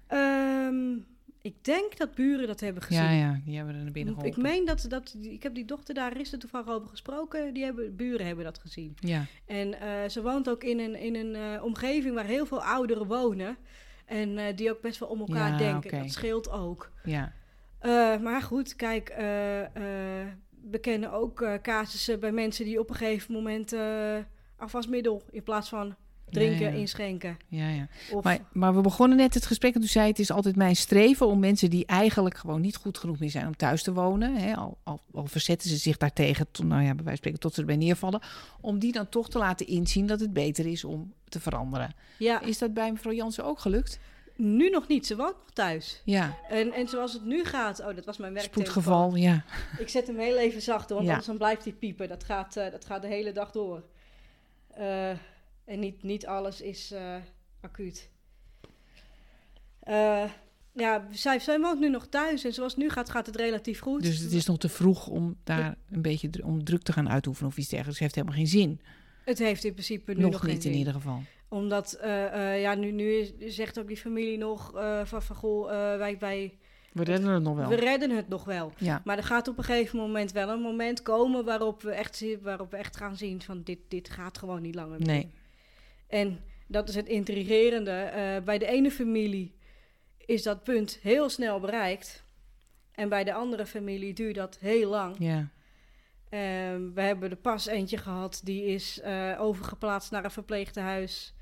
Ehm, 0.08 0.94
ik 1.42 1.64
denk 1.64 1.98
dat 1.98 2.16
buren 2.16 2.48
dat 2.48 2.60
hebben 2.60 2.84
gezien. 2.84 3.04
Ja, 3.04 3.12
ja, 3.12 3.40
die 3.46 3.56
hebben 3.58 3.76
er 3.76 3.84
naar 3.84 3.92
binnen 3.92 4.14
Ik 4.14 4.20
geholpen. 4.20 4.42
meen 4.42 4.66
dat, 4.66 4.86
dat 4.90 5.16
ik 5.22 5.44
heb 5.44 5.56
die 5.56 5.66
dochter 5.66 5.94
daar 5.94 6.20
is 6.20 6.32
er 6.34 6.40
toevallig 6.40 6.68
over 6.70 6.90
gesproken. 6.90 7.54
Die 7.54 7.64
hebben, 7.64 7.96
buren 7.96 8.26
hebben 8.26 8.46
dat 8.46 8.58
gezien. 8.60 8.96
Ja, 9.00 9.26
En 9.46 9.80
eh, 9.82 10.10
ze 10.10 10.22
woont 10.22 10.50
ook 10.50 10.64
in 10.64 10.80
een, 10.80 10.96
in 10.96 11.16
een 11.16 11.36
eh, 11.36 11.64
omgeving 11.64 12.14
waar 12.16 12.26
heel 12.26 12.46
veel 12.46 12.64
ouderen 12.64 13.08
wonen. 13.08 13.58
En 14.06 14.38
eh, 14.38 14.56
die 14.56 14.72
ook 14.72 14.82
best 14.82 15.00
wel 15.00 15.10
om 15.10 15.20
elkaar 15.20 15.52
Ja, 15.52 15.58
denken. 15.58 16.00
Dat 16.00 16.12
scheelt 16.12 16.50
ook. 16.50 16.92
ja. 17.04 17.34
Eh, 17.80 18.18
maar 18.18 18.42
goed, 18.42 18.76
kijk, 18.76 19.10
eh, 19.10 19.18
we 20.70 20.80
kennen 20.82 21.12
ook 21.12 21.46
casussen 21.62 22.20
bij 22.20 22.32
mensen 22.32 22.66
die 22.66 22.80
op 22.80 22.90
een 22.90 22.96
gegeven 22.96 23.34
moment 23.34 23.76
afwasmiddel 24.58 25.24
in 25.32 25.44
plaats 25.44 25.70
van 25.70 25.96
drinken 26.30 26.60
Ja, 26.66 26.70
inschenken. 26.70 27.38
ja, 27.48 27.70
ja. 27.70 27.88
Of, 28.12 28.24
Maar, 28.24 28.40
maar 28.52 28.76
we 28.76 28.82
begonnen 28.82 29.18
net 29.18 29.34
het 29.34 29.46
gesprek 29.46 29.74
en 29.74 29.80
toen 29.80 29.90
zei 29.90 30.06
je, 30.06 30.12
het 30.12 30.20
is 30.20 30.32
altijd 30.32 30.56
mijn 30.56 30.76
streven 30.76 31.28
om 31.28 31.40
mensen 31.40 31.70
die 31.70 31.86
eigenlijk 31.86 32.38
gewoon 32.38 32.62
niet 32.62 32.76
goed 32.76 32.98
genoeg 32.98 33.20
meer 33.20 33.30
zijn 33.30 33.48
om 33.48 33.56
thuis 33.56 33.84
te 33.84 33.94
wonen, 33.94 34.36
hè, 34.36 34.56
al, 34.56 34.78
al, 34.84 35.02
al 35.14 35.26
verzetten 35.26 35.70
ze 35.70 35.78
zich 35.78 35.98
daartegen, 35.98 36.48
tot, 36.52 36.66
nou 36.66 36.82
ja, 36.82 36.86
bij 36.88 36.96
wijze 36.96 37.04
van 37.08 37.18
spreken 37.18 37.40
tot 37.40 37.54
ze 37.54 37.60
erbij 37.60 37.76
neervallen, 37.76 38.22
om 38.62 38.80
die 38.80 38.92
dan 38.92 39.10
toch 39.10 39.30
te 39.30 39.38
laten 39.38 39.68
inzien 39.68 40.08
dat 40.08 40.20
het 40.20 40.34
beter 40.34 40.66
is 40.66 40.84
om 40.84 41.14
te 41.30 41.40
veranderen. 41.40 41.94
ja, 42.18 42.42
Is 42.42 42.58
dat 42.58 42.74
bij 42.74 42.92
mevrouw 42.92 43.14
Jansen 43.14 43.44
ook 43.46 43.60
gelukt? 43.60 44.00
nu 44.38 44.70
nog 44.70 44.88
niet. 44.88 45.06
Ze 45.08 45.16
woont 45.16 45.36
nog 45.36 45.52
thuis. 45.54 46.02
Ja, 46.06 46.38
En, 46.50 46.74
en 46.74 46.88
zoals 46.88 47.14
het 47.14 47.26
nu 47.26 47.44
gaat... 47.46 47.80
Oh, 47.80 47.96
dat 47.96 48.06
was 48.06 48.18
mijn 48.18 48.34
werktelefoon. 48.34 48.72
spoedgeval, 48.72 49.16
ja. 49.16 49.44
Ik 49.80 49.90
zet 49.90 50.08
hem 50.08 50.18
heel 50.18 50.38
even 50.38 50.62
zachter, 50.62 50.90
want 50.96 51.02
Ja. 51.08 51.12
anders 51.12 51.28
dan 51.28 51.38
blijft 51.38 51.64
hij 51.64 51.74
piepen. 51.74 52.08
Dat 52.08 52.24
gaat, 52.24 52.56
eh, 52.58 52.72
dat 52.72 52.86
gaat 52.86 53.02
de 53.02 53.08
hele 53.08 53.32
dag 53.32 53.52
door. 53.52 53.84
Eh, 54.74 55.12
en 55.66 55.80
niet, 55.80 56.04
niet 56.04 56.26
alles 56.26 56.62
is 56.62 56.92
eh, 56.92 57.16
acuut. 57.62 58.10
Eh, 59.80 60.24
ja, 60.72 61.08
zij, 61.12 61.40
zij 61.40 61.60
woont 61.60 61.80
nu 61.80 61.90
nog 61.90 62.08
thuis 62.08 62.44
en 62.44 62.54
zoals 62.54 62.74
het 62.74 62.82
nu 62.82 62.90
gaat, 62.90 63.10
gaat 63.10 63.26
het 63.26 63.36
relatief 63.36 63.80
goed. 63.80 64.04
Dus 64.04 64.20
het 64.20 64.32
is 64.32 64.46
nog 64.46 64.58
te 64.58 64.70
vroeg 64.70 65.08
om 65.08 65.36
daar 65.44 65.76
een 65.90 66.02
beetje 66.02 66.30
om 66.44 66.64
druk 66.64 66.82
te 66.82 66.94
gaan 66.94 67.10
uitoefenen 67.10 67.50
of 67.50 67.58
iets 67.58 67.70
dergelijks. 67.70 68.00
Het 68.00 68.16
heeft 68.16 68.16
helemaal 68.16 68.38
geen 68.38 68.62
zin. 68.62 68.82
Het 69.26 69.38
heeft 69.38 69.64
in 69.64 69.74
principe 69.74 70.14
nu 70.14 70.22
nog, 70.22 70.32
nog, 70.32 70.48
niet 70.48 70.66
in 70.66 70.74
ieder 70.74 70.94
geval. 70.94 71.22
Omdat, 71.48 71.94
eh, 71.94 72.62
ja, 72.62 72.76
nu, 72.76 72.92
nu 72.92 73.14
is, 73.14 73.56
zegt 73.56 73.80
ook 73.80 73.88
die 73.88 73.98
familie 73.98 74.38
nog 74.38 74.72
van, 75.04 75.22
van 75.22 75.36
goh, 75.36 75.68
wij, 75.98 76.18
wij, 76.20 76.58
We 76.92 77.04
redden 77.04 77.30
het 77.30 77.44
nog 77.44 77.56
wel. 77.56 77.70
we 77.70 77.76
redden 77.76 78.10
het 78.16 78.28
nog 78.28 78.44
wel. 78.44 78.72
Ja, 78.78 79.02
Maar 79.04 79.18
er 79.18 79.24
gaat 79.24 79.48
op 79.48 79.58
een 79.58 79.64
gegeven 79.64 80.00
moment 80.00 80.32
wel 80.32 80.50
een 80.50 80.62
moment 80.62 81.02
komen 81.02 81.46
waarop 81.46 81.82
we 81.82 81.92
echt, 81.92 82.26
waarop 82.42 82.72
we 82.72 82.78
echt 82.78 82.98
gaan 82.98 83.18
zien 83.18 83.42
van 83.42 83.62
dit, 83.64 83.80
dit 83.88 84.10
gaat 84.10 84.38
gewoon 84.38 84.62
niet 84.62 84.76
langer 84.76 84.98
meer. 84.98 85.08
nee. 85.08 85.32
En 86.08 86.44
dat 86.68 86.90
is 86.90 86.96
het 86.96 87.08
intrigerende. 87.08 87.92
eh, 87.92 88.44
bij 88.44 88.58
de 88.58 88.66
ene 88.68 88.92
familie 88.92 89.56
is 90.26 90.44
dat 90.44 90.64
punt 90.64 91.00
heel 91.02 91.30
snel 91.30 91.60
bereikt. 91.60 92.24
En 92.92 93.10
bij 93.10 93.24
de 93.24 93.34
andere 93.34 93.66
familie 93.66 94.14
duurt 94.14 94.36
dat 94.36 94.58
heel 94.60 94.90
lang. 94.90 95.16
Ja, 95.20 95.50
Ehm, 96.30 96.94
we 96.94 97.02
hebben 97.02 97.30
er 97.30 97.36
pas 97.36 97.66
eentje 97.66 97.98
gehad, 97.98 98.42
die 98.44 98.66
is 98.66 99.02
eh, 99.02 99.36
overgeplaatst 99.40 100.12
naar 100.12 100.24
een 100.24 100.32
verpleegtehuis. 100.32 101.34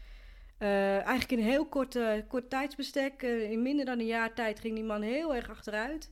Eh 0.58 0.96
eigenlijk 0.96 1.32
in 1.32 1.38
een 1.38 1.44
heel 1.52 1.66
kort, 1.66 1.98
kort 2.28 2.50
tijdsbestek, 2.50 3.22
in 3.22 3.62
minder 3.62 3.86
dan 3.86 4.00
een 4.00 4.06
jaar 4.06 4.34
tijd, 4.34 4.60
ging 4.60 4.76
die 4.76 4.84
man 4.84 5.02
heel 5.02 5.36
erg 5.36 5.50
achteruit. 5.50 6.12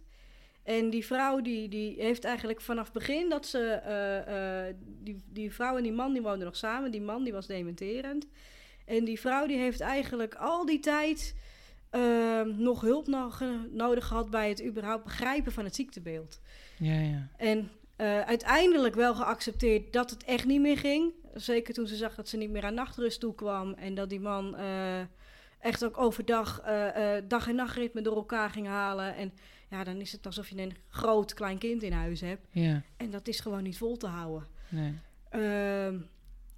En 0.63 0.89
die 0.89 1.05
vrouw, 1.05 1.41
die, 1.41 1.69
die 1.69 1.95
heeft 2.01 2.23
eigenlijk 2.23 2.61
vanaf 2.61 2.91
begin 2.91 3.29
dat 3.29 3.45
ze... 3.45 3.59
eh, 3.59 4.67
eh, 4.67 4.75
die, 5.03 5.23
die 5.29 5.53
vrouw 5.53 5.77
en 5.77 5.83
die 5.83 5.91
man, 5.91 6.13
die 6.13 6.21
woonden 6.21 6.45
nog 6.45 6.55
samen. 6.55 6.91
Die 6.91 7.01
man, 7.01 7.23
die 7.23 7.33
was 7.33 7.47
dementerend. 7.47 8.27
En 8.85 9.05
die 9.05 9.19
vrouw, 9.19 9.47
die 9.47 9.57
heeft 9.57 9.79
eigenlijk 9.79 10.35
al 10.35 10.65
die 10.65 10.79
tijd... 10.79 11.35
ehm, 11.89 12.53
nog 12.57 12.81
hulp 12.81 13.07
nog, 13.07 13.43
nodig 13.71 14.05
gehad 14.07 14.29
bij 14.29 14.49
het 14.49 14.63
überhaupt 14.65 15.03
begrijpen 15.03 15.51
van 15.51 15.63
het 15.63 15.75
ziektebeeld. 15.75 16.39
ja, 16.77 16.99
ja. 16.99 17.27
En 17.37 17.69
eh, 17.95 18.21
uiteindelijk 18.21 18.95
wel 18.95 19.15
geaccepteerd 19.15 19.93
dat 19.93 20.09
het 20.09 20.23
echt 20.23 20.45
niet 20.45 20.61
meer 20.61 20.77
ging. 20.77 21.13
Zeker 21.33 21.73
toen 21.73 21.87
ze 21.87 21.95
zag 21.95 22.15
dat 22.15 22.29
ze 22.29 22.37
niet 22.37 22.49
meer 22.49 22.63
aan 22.65 22.73
nachtrust 22.73 23.19
toekwam. 23.19 23.73
En 23.73 23.95
dat 23.95 24.09
die 24.09 24.19
man 24.19 24.55
echt 25.59 25.85
ook 25.85 25.97
overdag 25.97 26.61
dag- 27.27 27.47
en 27.47 27.55
nachtritme 27.55 28.01
door 28.01 28.15
elkaar 28.15 28.49
ging 28.49 28.67
halen. 28.67 29.15
En 29.15 29.33
ja, 29.71 29.83
dan 29.83 29.95
is 29.95 30.11
het 30.11 30.25
alsof 30.25 30.49
je 30.49 30.61
een 30.61 30.75
groot 30.87 31.33
klein 31.33 31.57
kind 31.57 31.83
in 31.83 31.91
huis 31.91 32.21
hebt. 32.21 32.47
ja. 32.51 32.81
En 32.97 33.11
dat 33.11 33.27
is 33.27 33.39
gewoon 33.39 33.63
niet 33.63 33.77
vol 33.77 33.97
te 33.97 34.07
houden. 34.07 34.47
Nee. 34.69 34.93
Ehm, 35.29 35.97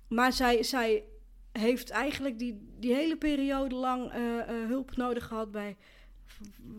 maar 0.08 0.34
zij, 0.34 0.64
zij 0.64 1.04
heeft 1.52 1.90
eigenlijk 1.90 2.40
die, 2.40 2.70
die 2.80 2.94
hele 2.94 3.18
periode 3.18 3.76
lang 3.76 4.12
hulp 4.68 4.96
nodig 4.96 5.28
gehad 5.28 5.52
bij 5.52 5.76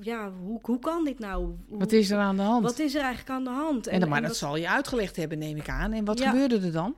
ja, 0.01 0.33
hoe, 0.33 0.59
hoe 0.63 0.79
kan 0.79 1.05
dit 1.05 1.19
nou? 1.19 1.55
wat 1.69 1.93
is 1.93 2.11
er 2.11 2.19
aan 2.19 2.37
de 2.37 2.43
hand? 2.43 2.63
Wat 2.63 2.79
is 2.79 2.95
er 2.95 3.01
eigenlijk 3.01 3.31
aan 3.31 3.45
de 3.45 3.51
hand? 3.51 3.87
En, 3.87 4.03
en 4.03 4.09
maar 4.09 4.23
dat 4.23 4.37
zal 4.37 4.57
je 4.57 4.69
uitgelegd 4.69 5.17
hebben, 5.17 5.39
neem 5.39 5.57
ik 5.57 5.69
aan. 5.69 5.93
En 5.93 6.05
wat 6.05 6.21
gebeurde 6.21 6.61
er 6.61 6.73
dan? 6.73 6.95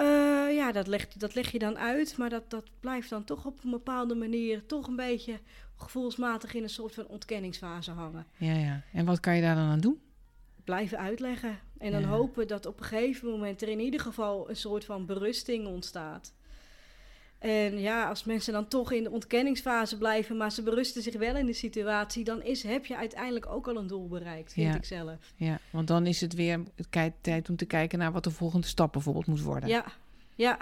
Uh, 0.00 0.54
ja, 0.54 0.72
dat 0.72 0.86
leg, 0.86 1.08
dat 1.08 1.34
leg 1.34 1.52
je 1.52 1.58
dan 1.58 1.78
uit, 1.78 2.16
maar 2.16 2.30
dat, 2.30 2.50
dat 2.50 2.64
blijft 2.80 3.10
dan 3.10 3.24
toch 3.24 3.44
op 3.44 3.64
een 3.64 3.70
bepaalde 3.70 4.14
manier 4.14 4.66
toch 4.66 4.86
een 4.86 4.96
beetje 4.96 5.38
gevoelsmatig 5.76 6.54
in 6.54 6.62
een 6.62 6.68
soort 6.68 6.94
van 6.94 7.06
ontkenningsfase 7.06 7.90
hangen. 7.90 8.26
Ja, 8.36 8.54
ja. 8.54 8.82
En 8.92 9.04
wat 9.04 9.20
kan 9.20 9.36
je 9.36 9.42
daar 9.42 9.54
dan 9.54 9.64
aan 9.64 9.80
doen? 9.80 10.00
Blijven 10.64 10.98
uitleggen. 10.98 11.58
En 11.78 11.92
dan 11.92 12.04
hopen 12.04 12.48
dat 12.48 12.66
op 12.66 12.80
een 12.80 12.86
gegeven 12.86 13.28
moment 13.30 13.62
er 13.62 13.68
in 13.68 13.80
ieder 13.80 14.00
geval 14.00 14.50
een 14.50 14.56
soort 14.56 14.84
van 14.84 15.06
berusting 15.06 15.66
ontstaat. 15.66 16.32
En 17.38 17.78
ja, 17.78 18.08
als 18.08 18.24
mensen 18.24 18.52
dan 18.52 18.68
toch 18.68 18.92
in 18.92 19.02
de 19.02 19.10
ontkenningsfase 19.10 19.98
blijven, 19.98 20.36
maar 20.36 20.52
ze 20.52 20.62
berusten 20.62 21.02
zich 21.02 21.16
wel 21.16 21.36
in 21.36 21.46
de 21.46 21.52
situatie, 21.52 22.24
dan 22.24 22.42
is, 22.42 22.62
heb 22.62 22.86
je 22.86 22.96
uiteindelijk 22.96 23.46
ook 23.46 23.68
al 23.68 23.76
een 23.76 23.86
doel 23.86 24.08
bereikt, 24.08 24.52
vind 24.52 24.74
ik 24.74 24.84
zelf. 24.84 25.32
Ja, 25.36 25.58
want 25.70 25.88
dan 25.88 26.06
is 26.06 26.20
het 26.20 26.34
weer 26.34 26.60
tijd 27.20 27.48
om 27.48 27.56
te 27.56 27.66
kijken 27.66 27.98
naar 27.98 28.12
wat 28.12 28.24
de 28.24 28.30
volgende 28.30 28.66
stap 28.66 28.92
bijvoorbeeld 28.92 29.26
moet 29.26 29.42
worden. 29.42 29.68
Ja, 29.68 29.84
ja. 30.34 30.58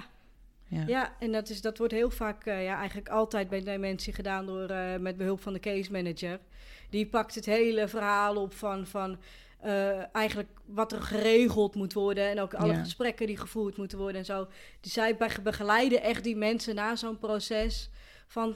Ja. 0.68 0.84
ja, 0.86 1.12
en 1.18 1.32
dat, 1.32 1.48
is, 1.48 1.60
dat 1.60 1.78
wordt 1.78 1.92
heel 1.92 2.10
vaak, 2.10 2.46
uh, 2.46 2.64
ja, 2.64 2.76
eigenlijk 2.76 3.08
altijd 3.08 3.48
bij 3.48 3.60
dementie 3.60 4.12
gedaan 4.12 4.46
door, 4.46 4.70
uh, 4.70 4.96
met 4.96 5.16
behulp 5.16 5.40
van 5.40 5.52
de 5.52 5.60
case 5.60 5.92
manager. 5.92 6.38
Die 6.90 7.06
pakt 7.06 7.34
het 7.34 7.46
hele 7.46 7.88
verhaal 7.88 8.36
op 8.36 8.54
van, 8.54 8.86
van 8.86 9.18
uh, 9.64 10.14
eigenlijk 10.14 10.48
wat 10.66 10.92
er 10.92 11.02
geregeld 11.02 11.74
moet 11.74 11.92
worden. 11.92 12.30
En 12.30 12.40
ook 12.40 12.54
alle 12.54 12.74
gesprekken 12.74 13.26
die 13.26 13.36
gevoerd 13.36 13.76
moeten 13.76 13.98
worden 13.98 14.16
en 14.16 14.24
zo. 14.24 14.46
Dus 14.80 14.92
zij 14.92 15.16
begeleiden 15.42 16.02
echt 16.02 16.24
die 16.24 16.36
mensen 16.36 16.74
na 16.74 16.96
zo'n 16.96 17.18
proces 17.18 17.90
van 18.26 18.54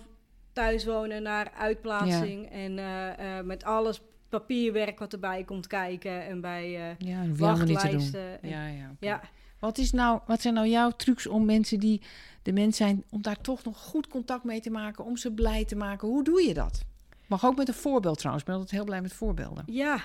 thuiswonen 0.52 1.22
naar 1.22 1.52
uitplaatsing. 1.56 2.50
En 2.50 2.78
uh, 2.78 3.40
met 3.40 3.64
alles 3.64 4.00
papierwerk 4.28 4.98
wat 4.98 5.12
erbij 5.12 5.44
komt 5.44 5.66
kijken 5.66 6.26
en 6.26 6.40
bij 6.40 6.96
ja, 6.98 7.24
wachtlijsten. 7.36 8.42
En, 8.42 8.48
ja, 8.48 8.66
ja, 8.66 8.96
ja. 9.00 9.20
Wat, 9.58 9.78
is 9.78 9.92
nou, 9.92 10.20
wat 10.26 10.40
zijn 10.40 10.54
nou 10.54 10.66
jouw 10.66 10.90
trucs 10.90 11.26
om 11.26 11.44
mensen 11.44 11.80
die 11.80 12.02
de 12.42 12.52
mens 12.52 12.76
zijn, 12.76 13.04
om 13.10 13.22
daar 13.22 13.40
toch 13.40 13.64
nog 13.64 13.78
goed 13.78 14.08
contact 14.08 14.44
mee 14.44 14.60
te 14.60 14.70
maken, 14.70 15.04
om 15.04 15.16
ze 15.16 15.32
blij 15.32 15.64
te 15.64 15.76
maken? 15.76 16.08
Hoe 16.08 16.24
doe 16.24 16.42
je 16.42 16.54
dat? 16.54 16.84
Mag 17.26 17.44
ook 17.44 17.56
met 17.56 17.68
een 17.68 17.74
voorbeeld 17.74 18.18
trouwens. 18.18 18.44
Ik 18.44 18.50
ben 18.50 18.60
altijd 18.60 18.76
heel 18.76 18.88
blij 18.88 19.02
met 19.02 19.12
voorbeelden. 19.12 19.64
Ja, 19.66 20.04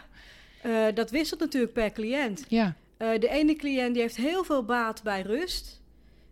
uh, 0.66 0.86
dat 0.94 1.12
wisselt 1.12 1.40
natuurlijk 1.40 1.74
per 1.74 1.92
cliënt. 1.92 2.46
Ja. 2.48 2.76
Uh, 2.98 3.20
de 3.20 3.30
ene 3.30 3.56
cliënt 3.56 3.94
die 3.94 4.02
heeft 4.02 4.16
heel 4.16 4.44
veel 4.44 4.66
baat 4.66 5.04
bij 5.04 5.22
rust. 5.22 5.82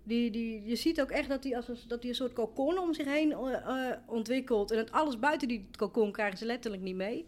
Die, 0.03 0.31
die, 0.31 0.63
je 0.65 0.75
ziet 0.75 1.01
ook 1.01 1.09
echt 1.09 1.29
dat 1.29 1.43
hij 1.43 2.09
een 2.09 2.15
soort 2.15 2.33
kokon 2.33 2.79
om 2.79 2.93
zich 2.93 3.05
heen 3.05 3.29
uh, 3.29 3.57
ontwikkelt. 4.05 4.71
En 4.71 4.77
dat 4.77 4.91
alles 4.91 5.19
buiten 5.19 5.47
die 5.47 5.67
kokon 5.77 6.11
krijgen 6.11 6.37
ze 6.37 6.45
letterlijk 6.45 6.83
niet 6.83 6.95
mee. 6.95 7.25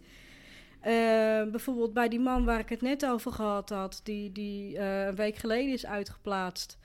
bijvoorbeeld 1.52 1.94
bij 1.94 2.10
die 2.10 2.20
man 2.20 2.46
waar 2.46 2.60
ik 2.60 2.70
het 2.70 2.82
net 2.82 3.06
over 3.06 3.32
gehad 3.32 3.70
had, 3.70 4.02
die, 4.04 4.32
die 4.32 4.80
een 4.80 5.16
week 5.16 5.36
geleden 5.36 5.74
is 5.74 5.86
uitgeplaatst. 5.86 6.78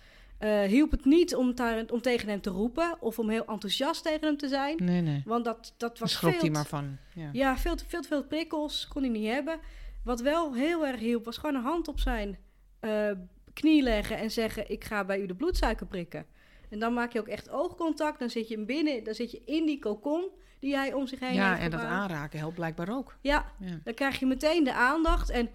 hielp 0.66 0.90
het 0.90 1.04
niet 1.04 1.34
om, 1.34 1.54
daar, 1.54 1.84
om 1.90 2.02
tegen 2.02 2.28
hem 2.28 2.40
te 2.40 2.50
roepen 2.50 2.96
of 3.00 3.18
om 3.18 3.28
heel 3.28 3.46
enthousiast 3.46 4.02
tegen 4.02 4.26
hem 4.26 4.36
te 4.36 4.48
zijn. 4.48 4.76
Nee, 4.84 5.00
nee. 5.00 5.22
Want 5.24 5.44
dat, 5.44 5.74
dat 5.76 5.98
was 5.98 6.18
veel... 6.18 6.32
hij 6.38 6.50
maar 6.50 6.66
van. 6.66 6.96
Ja, 7.14 7.30
ja 7.32 7.58
veel, 7.58 7.74
veel 7.86 8.02
te 8.02 8.08
veel 8.08 8.24
prikkels 8.24 8.88
kon 8.88 9.02
hij 9.02 9.10
niet 9.10 9.28
hebben. 9.28 9.60
Wat 10.04 10.20
wel 10.20 10.54
heel 10.54 10.86
erg 10.86 11.00
hielp, 11.00 11.24
was 11.24 11.38
gewoon 11.38 11.54
een 11.54 11.62
hand 11.62 11.88
op 11.88 12.00
zijn 12.00 12.38
uh, 12.80 13.10
knie 13.52 13.82
leggen 13.82 14.18
en 14.18 14.30
zeggen: 14.30 14.70
Ik 14.70 14.84
ga 14.84 15.04
bij 15.04 15.20
u 15.20 15.26
de 15.26 15.34
bloedsuiker 15.34 15.86
prikken. 15.86 16.26
En 16.70 16.78
dan 16.78 16.94
maak 16.94 17.12
je 17.12 17.20
ook 17.20 17.28
echt 17.28 17.50
oogcontact. 17.50 18.18
Dan 18.18 18.30
zit 18.30 18.48
je 18.48 18.64
binnen, 18.64 19.04
dan 19.04 19.14
zit 19.14 19.30
je 19.30 19.42
in 19.44 19.66
die 19.66 19.78
kokon 19.78 20.28
die 20.60 20.76
hij 20.76 20.92
om 20.92 21.06
zich 21.06 21.20
heen 21.20 21.34
ja, 21.34 21.48
heeft. 21.48 21.58
Ja, 21.58 21.64
en 21.64 21.70
dat 21.70 21.80
aanraken 21.80 22.38
helpt 22.38 22.54
blijkbaar 22.54 22.96
ook. 22.96 23.16
Ja, 23.20 23.52
dan 23.84 23.94
krijg 23.94 24.18
je 24.18 24.26
meteen 24.26 24.64
de 24.64 24.72
aandacht. 24.72 25.30
En 25.30 25.50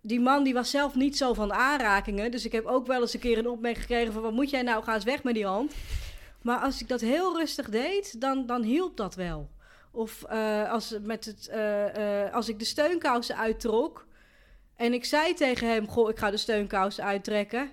die 0.00 0.20
man 0.20 0.44
die 0.44 0.54
was 0.54 0.70
zelf 0.70 0.94
niet 0.94 1.16
zo 1.16 1.34
van 1.34 1.52
aanrakingen. 1.52 2.30
Dus 2.30 2.44
ik 2.44 2.52
heb 2.52 2.64
ook 2.64 2.86
wel 2.86 3.00
eens 3.00 3.14
een 3.14 3.20
keer 3.20 3.38
een 3.38 3.48
opmerking 3.48 3.84
gekregen 3.84 4.12
van... 4.12 4.22
wat 4.22 4.32
moet 4.32 4.50
jij 4.50 4.62
nou, 4.62 4.84
ga 4.84 4.94
eens 4.94 5.04
weg 5.04 5.22
met 5.22 5.34
die 5.34 5.46
hand. 5.46 5.74
Maar 6.42 6.58
als 6.58 6.80
ik 6.80 6.88
dat 6.88 7.00
heel 7.00 7.36
rustig 7.36 7.68
deed, 7.68 8.20
dan, 8.20 8.46
dan 8.46 8.62
hielp 8.62 8.96
dat 8.96 9.14
wel. 9.14 9.50
Of 9.96 10.24
uh, 10.30 10.72
als, 10.72 10.98
met 11.02 11.24
het, 11.24 11.48
uh, 11.52 12.24
uh, 12.24 12.34
als 12.34 12.48
ik 12.48 12.58
de 12.58 12.64
steunkousen 12.64 13.36
uittrok 13.36 14.06
en 14.76 14.92
ik 14.92 15.04
zei 15.04 15.34
tegen 15.34 15.68
hem: 15.68 15.88
Goh, 15.88 16.10
ik 16.10 16.18
ga 16.18 16.30
de 16.30 16.36
steunkousen 16.36 17.04
uittrekken. 17.04 17.70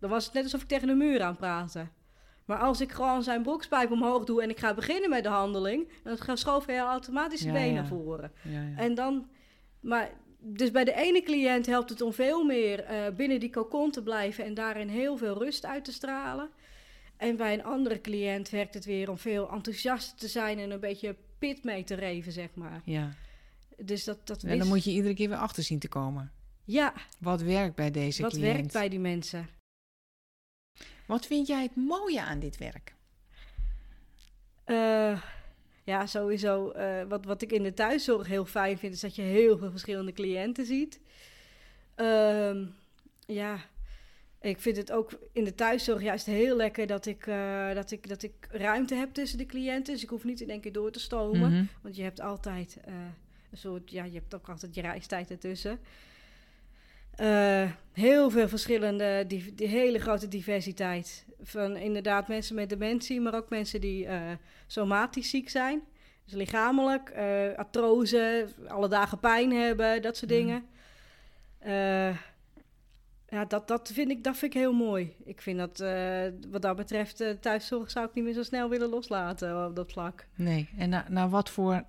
Dan 0.00 0.10
was 0.10 0.24
het 0.24 0.34
net 0.34 0.42
alsof 0.42 0.62
ik 0.62 0.68
tegen 0.68 0.86
de 0.86 0.94
muur 0.94 1.22
aan 1.22 1.36
praatte. 1.36 1.86
Maar 2.44 2.58
als 2.58 2.80
ik 2.80 2.92
gewoon 2.92 3.22
zijn 3.22 3.42
broekspijp 3.42 3.90
omhoog 3.90 4.24
doe 4.24 4.42
en 4.42 4.50
ik 4.50 4.58
ga 4.58 4.74
beginnen 4.74 5.10
met 5.10 5.22
de 5.22 5.28
handeling, 5.28 5.88
dan 6.02 6.36
schoof 6.36 6.66
hij 6.66 6.78
automatisch 6.78 7.40
zijn 7.40 7.54
ja, 7.54 7.60
been 7.60 7.74
naar 7.74 7.86
voren. 7.86 8.32
Ja, 8.42 8.64
en 8.76 8.94
dan, 8.94 9.28
maar 9.80 10.10
dus 10.38 10.70
bij 10.70 10.84
de 10.84 10.94
ene 10.94 11.22
cliënt 11.22 11.66
helpt 11.66 11.90
het 11.90 12.00
om 12.00 12.12
veel 12.12 12.44
meer 12.44 12.84
binnen 13.16 13.40
die 13.40 13.50
cocon 13.50 13.90
te 13.90 14.02
blijven 14.02 14.44
en 14.44 14.54
daarin 14.54 14.88
heel 14.88 15.16
veel 15.16 15.38
rust 15.38 15.66
uit 15.66 15.84
te 15.84 15.92
stralen. 15.92 16.48
En 17.16 17.36
bij 17.36 17.52
een 17.52 17.64
andere 17.64 18.00
cliënt 18.00 18.50
werkt 18.50 18.74
het 18.74 18.84
weer 18.84 19.10
om 19.10 19.18
veel 19.18 19.50
enthousiaster 19.50 20.18
te 20.18 20.28
zijn 20.28 20.58
en 20.58 20.70
een 20.70 20.80
beetje 20.80 21.16
pit 21.38 21.64
mee 21.64 21.84
te 21.84 21.94
reven, 21.94 22.32
zeg 22.32 22.54
maar. 22.54 22.82
Ja. 22.84 23.14
Dus 23.76 24.04
dat, 24.04 24.26
dat 24.26 24.42
En 24.42 24.58
dan 24.58 24.68
moet 24.68 24.84
je 24.84 24.90
iedere 24.90 25.14
keer 25.14 25.28
weer 25.28 25.38
achter 25.38 25.62
zien 25.62 25.78
te 25.78 25.88
komen. 25.88 26.32
Ja. 26.64 26.92
Wat 27.18 27.42
werkt 27.42 27.74
bij 27.74 27.90
deze 27.90 28.22
Wat 28.22 28.32
cliënt? 28.32 28.46
Wat 28.46 28.56
werkt 28.56 28.72
bij 28.72 28.88
die 28.88 28.98
mensen? 28.98 29.48
Wat 31.06 31.26
vind 31.26 31.46
jij 31.46 31.62
het 31.62 31.76
mooie 31.76 32.22
aan 32.22 32.38
dit 32.38 32.56
werk? 32.56 32.94
Uh, 34.66 35.22
ja, 35.84 36.06
sowieso. 36.06 36.72
Uh, 36.76 37.02
wat, 37.02 37.24
wat 37.24 37.42
ik 37.42 37.52
in 37.52 37.62
de 37.62 37.74
thuiszorg 37.74 38.26
heel 38.26 38.44
fijn 38.44 38.78
vind, 38.78 38.94
is 38.94 39.00
dat 39.00 39.14
je 39.16 39.22
heel 39.22 39.58
veel 39.58 39.70
verschillende 39.70 40.12
cliënten 40.12 40.66
ziet. 40.66 41.00
Uh, 41.96 42.66
ja, 43.26 43.60
ik 44.40 44.60
vind 44.60 44.76
het 44.76 44.92
ook 44.92 45.10
in 45.32 45.44
de 45.44 45.54
thuiszorg 45.54 46.02
juist 46.02 46.26
heel 46.26 46.56
lekker 46.56 46.86
dat 46.86 47.06
ik, 47.06 47.26
uh, 47.26 47.74
dat 47.74 47.90
ik, 47.90 48.08
dat 48.08 48.22
ik 48.22 48.32
ruimte 48.50 48.94
heb 48.94 49.12
tussen 49.12 49.38
de 49.38 49.46
cliënten. 49.46 49.92
Dus 49.92 50.02
ik 50.02 50.08
hoef 50.08 50.24
niet 50.24 50.40
in 50.40 50.50
één 50.50 50.60
keer 50.60 50.72
door 50.72 50.90
te 50.90 51.00
stomen. 51.00 51.48
Mm 51.48 51.56
-hmm. 51.56 51.68
Want 51.82 51.96
je 51.96 52.02
hebt 52.02 52.20
altijd 52.20 52.78
uh, 52.88 52.94
een 53.50 53.58
soort, 53.58 53.90
ja, 53.90 54.04
je 54.04 54.18
hebt 54.18 54.34
ook 54.34 54.48
altijd 54.48 54.74
je 54.74 54.80
reistijd 54.80 55.30
ertussen. 55.30 55.78
Uh, 57.20 57.70
heel 57.92 58.30
veel 58.30 58.48
verschillende, 58.48 59.24
die, 59.26 59.54
die, 59.54 59.66
hele 59.66 59.98
grote 59.98 60.28
diversiteit. 60.28 61.24
Van 61.40 61.76
inderdaad 61.76 62.28
mensen 62.28 62.54
met 62.54 62.68
dementie, 62.68 63.20
maar 63.20 63.34
ook 63.34 63.48
mensen 63.48 63.80
die 63.80 64.08
somatisch 64.66 65.30
ziek 65.30 65.48
zijn. 65.48 65.82
Dus 66.24 66.34
lichamelijk, 66.34 67.12
artrose, 67.56 68.46
alle 68.66 68.88
dagen 68.88 69.18
pijn 69.18 69.52
hebben, 69.52 70.02
dat 70.02 70.16
soort 70.16 70.30
mm. 70.30 70.62
Ja, 73.30 73.44
dat, 73.44 73.68
dat, 73.68 73.90
vind 73.92 74.10
ik, 74.10 74.24
dat 74.24 74.36
vind 74.36 74.54
ik 74.54 74.60
heel 74.60 74.72
mooi. 74.72 75.14
Ik 75.24 75.40
vind 75.40 75.58
dat, 75.58 75.80
uh, 75.80 76.22
wat 76.50 76.62
dat 76.62 76.76
betreft, 76.76 77.20
uh, 77.20 77.30
thuiszorg 77.30 77.90
zou 77.90 78.06
ik 78.06 78.14
niet 78.14 78.24
meer 78.24 78.32
zo 78.32 78.42
snel 78.42 78.68
willen 78.68 78.88
loslaten 78.88 79.66
op 79.66 79.76
dat 79.76 79.92
vlak. 79.92 80.26
Nee, 80.34 80.68
en 80.78 80.88
naar 80.88 81.06
na 81.08 81.28
wat 81.28 81.50
voor 81.50 81.84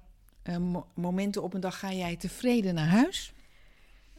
uh, 0.50 0.76
momenten 0.94 1.44
op 1.44 1.54
een 1.54 1.62
dag 1.62 1.80
ga 1.80 1.92
jij 1.92 2.16
tevreden 2.16 2.74
naar 2.74 2.88
huis? 2.88 3.34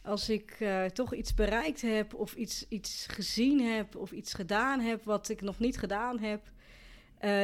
Als 0.03 0.29
ik 0.29 0.57
toch 0.93 1.13
iets 1.13 1.33
bereikt 1.33 1.81
heb, 1.81 2.13
of 2.13 2.33
iets, 2.33 2.65
iets 2.69 3.07
gezien 3.09 3.61
heb, 3.61 3.95
of 3.95 4.11
iets 4.11 4.33
gedaan 4.33 4.79
heb 4.79 5.03
wat 5.03 5.29
ik 5.29 5.41
nog 5.41 5.59
niet 5.59 5.77
gedaan 5.77 6.19
heb. 6.19 6.41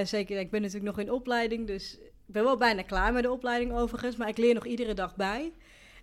zeker, 0.07 0.39
ik 0.39 0.51
ben 0.51 0.61
natuurlijk 0.61 0.95
nog 0.95 1.05
in 1.05 1.11
opleiding, 1.11 1.67
dus 1.67 1.97
ik 1.99 2.33
ben 2.33 2.43
wel 2.43 2.57
bijna 2.57 2.81
klaar 2.81 3.13
met 3.13 3.23
de 3.23 3.31
opleiding 3.31 3.73
overigens, 3.73 4.15
maar 4.15 4.27
ik 4.27 4.37
leer 4.37 4.53
nog 4.53 4.65
iedere 4.65 4.93
dag 4.93 5.15
bij. 5.15 5.51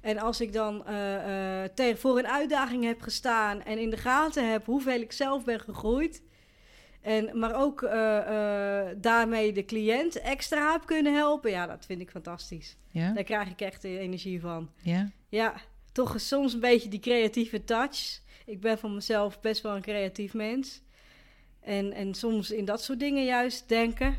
En 0.05 0.19
als 0.19 0.41
ik 0.41 0.53
dan 0.53 0.85
uh, 0.89 1.15
uh, 1.15 1.65
tegen, 1.75 1.99
voor 1.99 2.19
een 2.19 2.27
uitdaging 2.27 2.85
heb 2.85 3.01
gestaan 3.01 3.63
en 3.63 3.79
in 3.79 3.91
de 3.91 3.97
gaten 3.97 4.51
heb 4.51 4.67
hoeveel 4.67 5.01
ik 5.01 5.13
zelf 5.13 5.45
ben 5.45 5.61
gegroeid. 5.61 6.23
En, 7.01 7.39
maar 7.39 7.55
ook 7.55 7.83
uh, 7.83 7.91
daarmee 8.97 9.53
de 9.53 9.65
cliënt 9.65 10.21
extra 10.21 10.73
heb 10.73 10.87
kunnen 10.87 11.15
helpen. 11.15 11.51
Ja, 11.51 11.67
dat 11.67 11.85
vind 11.85 12.01
ik 12.01 12.11
fantastisch. 12.11 12.77
Ja? 12.91 13.13
Daar 13.13 13.25
krijg 13.25 13.49
ik 13.51 13.61
echt 13.61 13.83
de 13.83 13.99
energie 13.99 14.41
van. 14.41 14.71
Ja? 14.83 15.11
Ja, 15.29 15.55
toch 15.93 16.21
soms 16.21 16.53
een 16.53 16.61
beetje 16.61 16.89
die 16.89 17.01
creatieve 17.01 17.65
touch. 17.65 18.21
Ik 18.47 18.61
ben 18.61 18.79
van 18.79 18.95
mezelf 18.95 19.41
best 19.41 19.63
wel 19.63 19.77
een 19.77 19.83
creatief 19.83 20.35
mens. 20.35 20.83
En, 21.61 21.93
en 21.93 22.15
soms 22.15 22.51
in 22.51 22.65
dat 22.65 22.83
soort 22.83 23.01
dingen 23.01 23.25
juist 23.25 23.69
denken. 23.69 24.17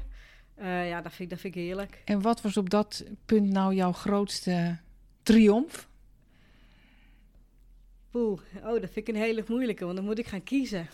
ja, 0.61 1.01
dat 1.01 1.13
vind, 1.13 1.19
ik, 1.19 1.29
dat 1.29 1.39
vind 1.39 1.55
ik 1.55 1.61
heerlijk. 1.61 2.01
En 2.05 2.21
wat 2.21 2.41
was 2.41 2.57
op 2.57 2.69
dat 2.69 3.05
punt 3.25 3.49
nou 3.49 3.73
jouw 3.73 3.91
grootste 3.91 4.83
triomf? 5.25 5.87
Poeh, 8.11 8.39
oh, 8.63 8.81
dat 8.81 8.89
vind 8.91 8.95
ik 8.95 9.07
een 9.07 9.21
hele 9.21 9.43
moeilijke, 9.47 9.83
want 9.85 9.95
dan 9.95 10.05
moet 10.05 10.19
ik 10.19 10.27
gaan 10.27 10.43
kiezen. 10.43 10.87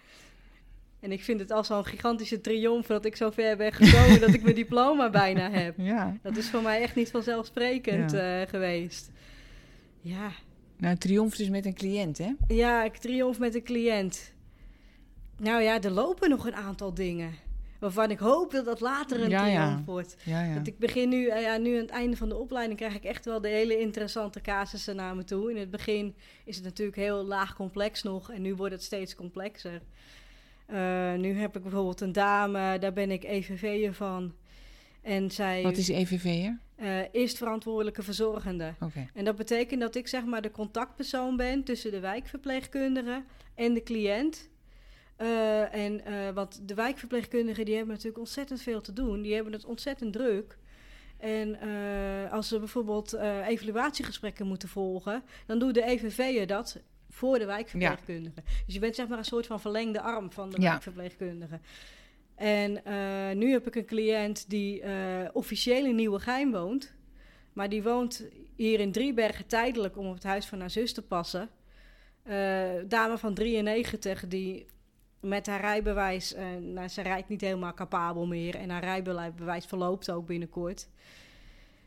en 1.00 1.12
ik 1.12 1.22
vind 1.22 1.40
het 1.40 1.50
al 1.50 1.64
zo'n 1.64 1.84
gigantische 1.84 2.40
triomf 2.40 2.86
dat 2.86 3.04
ik 3.04 3.16
zo 3.16 3.30
ver 3.30 3.56
ben 3.56 3.72
gekomen 3.72 4.20
dat 4.20 4.34
ik 4.34 4.42
mijn 4.42 4.54
diploma 4.64 5.10
bijna 5.10 5.50
heb. 5.50 5.74
Ja. 5.78 6.16
Dat 6.22 6.36
is 6.36 6.50
voor 6.50 6.62
mij 6.62 6.80
echt 6.80 6.94
niet 6.94 7.10
vanzelfsprekend 7.10 8.10
ja. 8.10 8.40
uh, 8.40 8.48
geweest. 8.48 9.10
Ja. 10.00 10.30
Nou, 10.76 10.96
triomf 10.96 11.36
dus 11.36 11.48
met 11.48 11.66
een 11.66 11.74
cliënt, 11.74 12.18
hè? 12.18 12.32
Ja, 12.48 12.84
ik 12.84 12.96
triomf 12.96 13.38
met 13.38 13.54
een 13.54 13.64
cliënt. 13.64 14.32
Nou 15.36 15.62
ja, 15.62 15.80
er 15.80 15.90
lopen 15.90 16.30
nog 16.30 16.46
een 16.46 16.54
aantal 16.54 16.94
dingen. 16.94 17.32
Waarvan 17.78 18.10
ik 18.10 18.18
hoop 18.18 18.50
dat 18.50 18.64
dat 18.64 18.80
later 18.80 19.22
een 19.22 19.30
ja, 19.30 19.82
wordt. 19.86 20.16
Ja, 20.24 20.42
ja. 20.42 20.54
Want 20.54 20.66
ik 20.66 20.78
begin 20.78 21.08
nu, 21.08 21.26
uh, 21.26 21.40
ja, 21.40 21.56
nu 21.56 21.74
aan 21.74 21.80
het 21.80 21.90
einde 21.90 22.16
van 22.16 22.28
de 22.28 22.36
opleiding 22.36 22.78
krijg 22.78 22.94
ik 22.94 23.04
echt 23.04 23.24
wel 23.24 23.40
de 23.40 23.48
hele 23.48 23.78
interessante 23.78 24.40
casussen 24.40 24.96
naar 24.96 25.16
me 25.16 25.24
toe. 25.24 25.50
In 25.50 25.56
het 25.56 25.70
begin 25.70 26.14
is 26.44 26.56
het 26.56 26.64
natuurlijk 26.64 26.96
heel 26.96 27.24
laag 27.24 27.54
complex 27.54 28.02
nog 28.02 28.30
en 28.30 28.42
nu 28.42 28.54
wordt 28.54 28.74
het 28.74 28.82
steeds 28.82 29.14
complexer. 29.14 29.82
Uh, 30.70 31.14
nu 31.14 31.38
heb 31.38 31.56
ik 31.56 31.62
bijvoorbeeld 31.62 32.00
een 32.00 32.12
dame, 32.12 32.78
daar 32.78 32.92
ben 32.92 33.10
ik 33.10 33.24
EVV'er 33.24 33.94
van. 33.94 34.34
En 35.02 35.30
zij, 35.30 35.62
Wat 35.62 35.76
is 35.76 35.88
EVV'er? 35.88 36.58
Uh, 36.80 37.00
eerst 37.12 37.36
verantwoordelijke 37.36 38.02
verzorgende. 38.02 38.74
Okay. 38.80 39.08
En 39.14 39.24
dat 39.24 39.36
betekent 39.36 39.80
dat 39.80 39.94
ik 39.94 40.08
zeg 40.08 40.24
maar 40.24 40.42
de 40.42 40.50
contactpersoon 40.50 41.36
ben 41.36 41.64
tussen 41.64 41.90
de 41.90 42.00
wijkverpleegkundige 42.00 43.24
en 43.54 43.74
de 43.74 43.82
cliënt. 43.82 44.48
Uh, 45.20 45.74
en 45.74 46.00
uh, 46.08 46.30
want 46.30 46.68
de 46.68 46.74
wijkverpleegkundigen 46.74 47.64
die 47.64 47.74
hebben 47.74 47.92
natuurlijk 47.92 48.20
ontzettend 48.20 48.62
veel 48.62 48.80
te 48.80 48.92
doen. 48.92 49.22
Die 49.22 49.34
hebben 49.34 49.52
het 49.52 49.64
ontzettend 49.64 50.12
druk. 50.12 50.58
En 51.16 51.58
uh, 51.64 52.32
als 52.32 52.48
ze 52.48 52.58
bijvoorbeeld 52.58 53.12
evaluatiegesprekken 53.46 54.46
moeten 54.46 54.68
volgen, 54.68 55.22
dan 55.46 55.58
doet 55.58 55.74
de 55.74 55.84
EVV'er 55.84 56.46
dat 56.46 56.80
voor 57.10 57.38
de 57.38 57.44
wijkverpleegkundige. 57.44 58.42
Ja. 58.44 58.52
Dus 58.64 58.74
je 58.74 58.80
bent 58.80 58.94
zeg 58.94 59.08
maar 59.08 59.18
een 59.18 59.24
soort 59.24 59.46
van 59.46 59.60
verlengde 59.60 60.00
arm 60.00 60.32
van 60.32 60.50
de 60.50 60.60
ja. 60.60 60.70
wijkverpleegkundige. 60.70 61.60
En 62.34 62.72
nu 63.38 63.50
heb 63.50 63.66
ik 63.66 63.74
een 63.74 63.86
cliënt 63.86 64.50
die 64.50 64.82
officieel 65.32 65.84
in 65.84 65.94
Nieuwegein 65.94 66.50
woont. 66.52 66.94
Maar 67.52 67.68
die 67.68 67.82
woont 67.82 68.24
hier 68.56 68.80
in 68.80 68.92
Driebergen 68.92 69.46
tijdelijk 69.46 69.96
om 69.96 70.06
op 70.06 70.14
het 70.14 70.24
huis 70.24 70.46
van 70.46 70.60
haar 70.60 70.70
zus 70.70 70.92
te 70.92 71.02
passen. 71.02 71.48
dame 72.88 73.18
van 73.18 73.34
93 73.34 74.28
die 74.28 74.66
met 75.20 75.46
haar 75.46 75.60
rijbewijs, 75.60 76.34
uh, 76.34 76.56
nou, 76.60 76.88
ze 76.88 77.02
rijdt 77.02 77.28
niet 77.28 77.40
helemaal 77.40 77.74
capabel 77.74 78.26
meer. 78.26 78.54
En 78.54 78.70
haar 78.70 78.84
rijbewijs 78.84 79.64
verloopt 79.66 80.10
ook 80.10 80.26
binnenkort. 80.26 80.88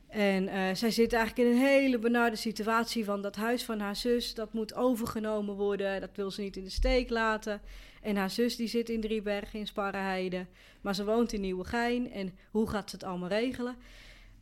En 0.08 0.44
uh, 0.44 0.74
zij 0.74 0.92
zit 0.92 1.14
eigenlijk 1.14 1.50
in 1.50 1.56
een 1.56 1.68
hele 1.68 2.00
benarde 2.00 2.36
situatie 2.36 3.06
van 3.06 3.22
dat 3.22 3.36
huis 3.36 3.64
van 3.64 3.80
haar 3.80 3.96
zus, 3.96 4.34
dat 4.34 4.54
moet 4.54 4.74
overgenomen 4.74 5.56
worden. 5.56 6.02
Dat 6.02 6.16
wil 6.16 6.32
ze 6.32 6.42
niet 6.42 6.58
in 6.58 6.64
de 6.64 6.70
steek 6.70 7.10
laten. 7.10 7.62
En 8.02 8.16
haar 8.16 8.30
zus 8.30 8.56
die 8.56 8.68
zit 8.68 8.90
in 8.90 9.02
Driebergen 9.02 9.60
in 9.60 9.68
Sparrenheide. 9.68 10.46
Maar 10.82 10.96
ze 10.96 11.06
woont 11.06 11.34
in 11.34 11.42
Nieuwegein. 11.42 12.12
En 12.12 12.38
hoe 12.52 12.70
gaat 12.70 12.90
ze 12.90 12.96
het 12.96 13.06
allemaal 13.06 13.30
regelen? 13.30 13.76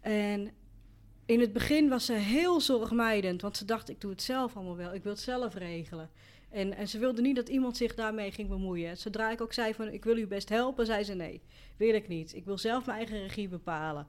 En 0.01 0.51
in 1.25 1.39
het 1.39 1.53
begin 1.53 1.89
was 1.89 2.05
ze 2.05 2.13
heel 2.13 2.61
zorgmijdend, 2.61 3.41
want 3.41 3.57
ze 3.57 3.65
dacht, 3.65 3.89
ik 3.89 4.01
doe 4.01 4.11
het 4.11 4.21
zelf 4.21 4.55
allemaal 4.55 4.77
wel. 4.77 4.93
Ik 4.93 5.03
wil 5.03 5.11
het 5.11 5.21
zelf 5.21 5.53
regelen. 5.53 6.09
En, 6.49 6.75
en 6.75 6.87
ze 6.87 6.99
wilde 6.99 7.21
niet 7.21 7.35
dat 7.35 7.49
iemand 7.49 7.77
zich 7.77 7.95
daarmee 7.95 8.31
ging 8.31 8.49
bemoeien. 8.49 8.97
Zodra 8.97 9.31
ik 9.31 9.41
ook 9.41 9.53
zei 9.53 9.73
van 9.73 9.87
ik 9.87 10.03
wil 10.03 10.17
u 10.17 10.27
best 10.27 10.49
helpen, 10.49 10.85
zei 10.85 11.03
ze 11.03 11.13
nee, 11.13 11.41
wil 11.77 11.93
ik 11.93 12.07
niet. 12.07 12.35
Ik 12.35 12.45
wil 12.45 12.57
zelf 12.57 12.85
mijn 12.85 12.97
eigen 12.97 13.21
regie 13.21 13.47
bepalen. 13.47 14.07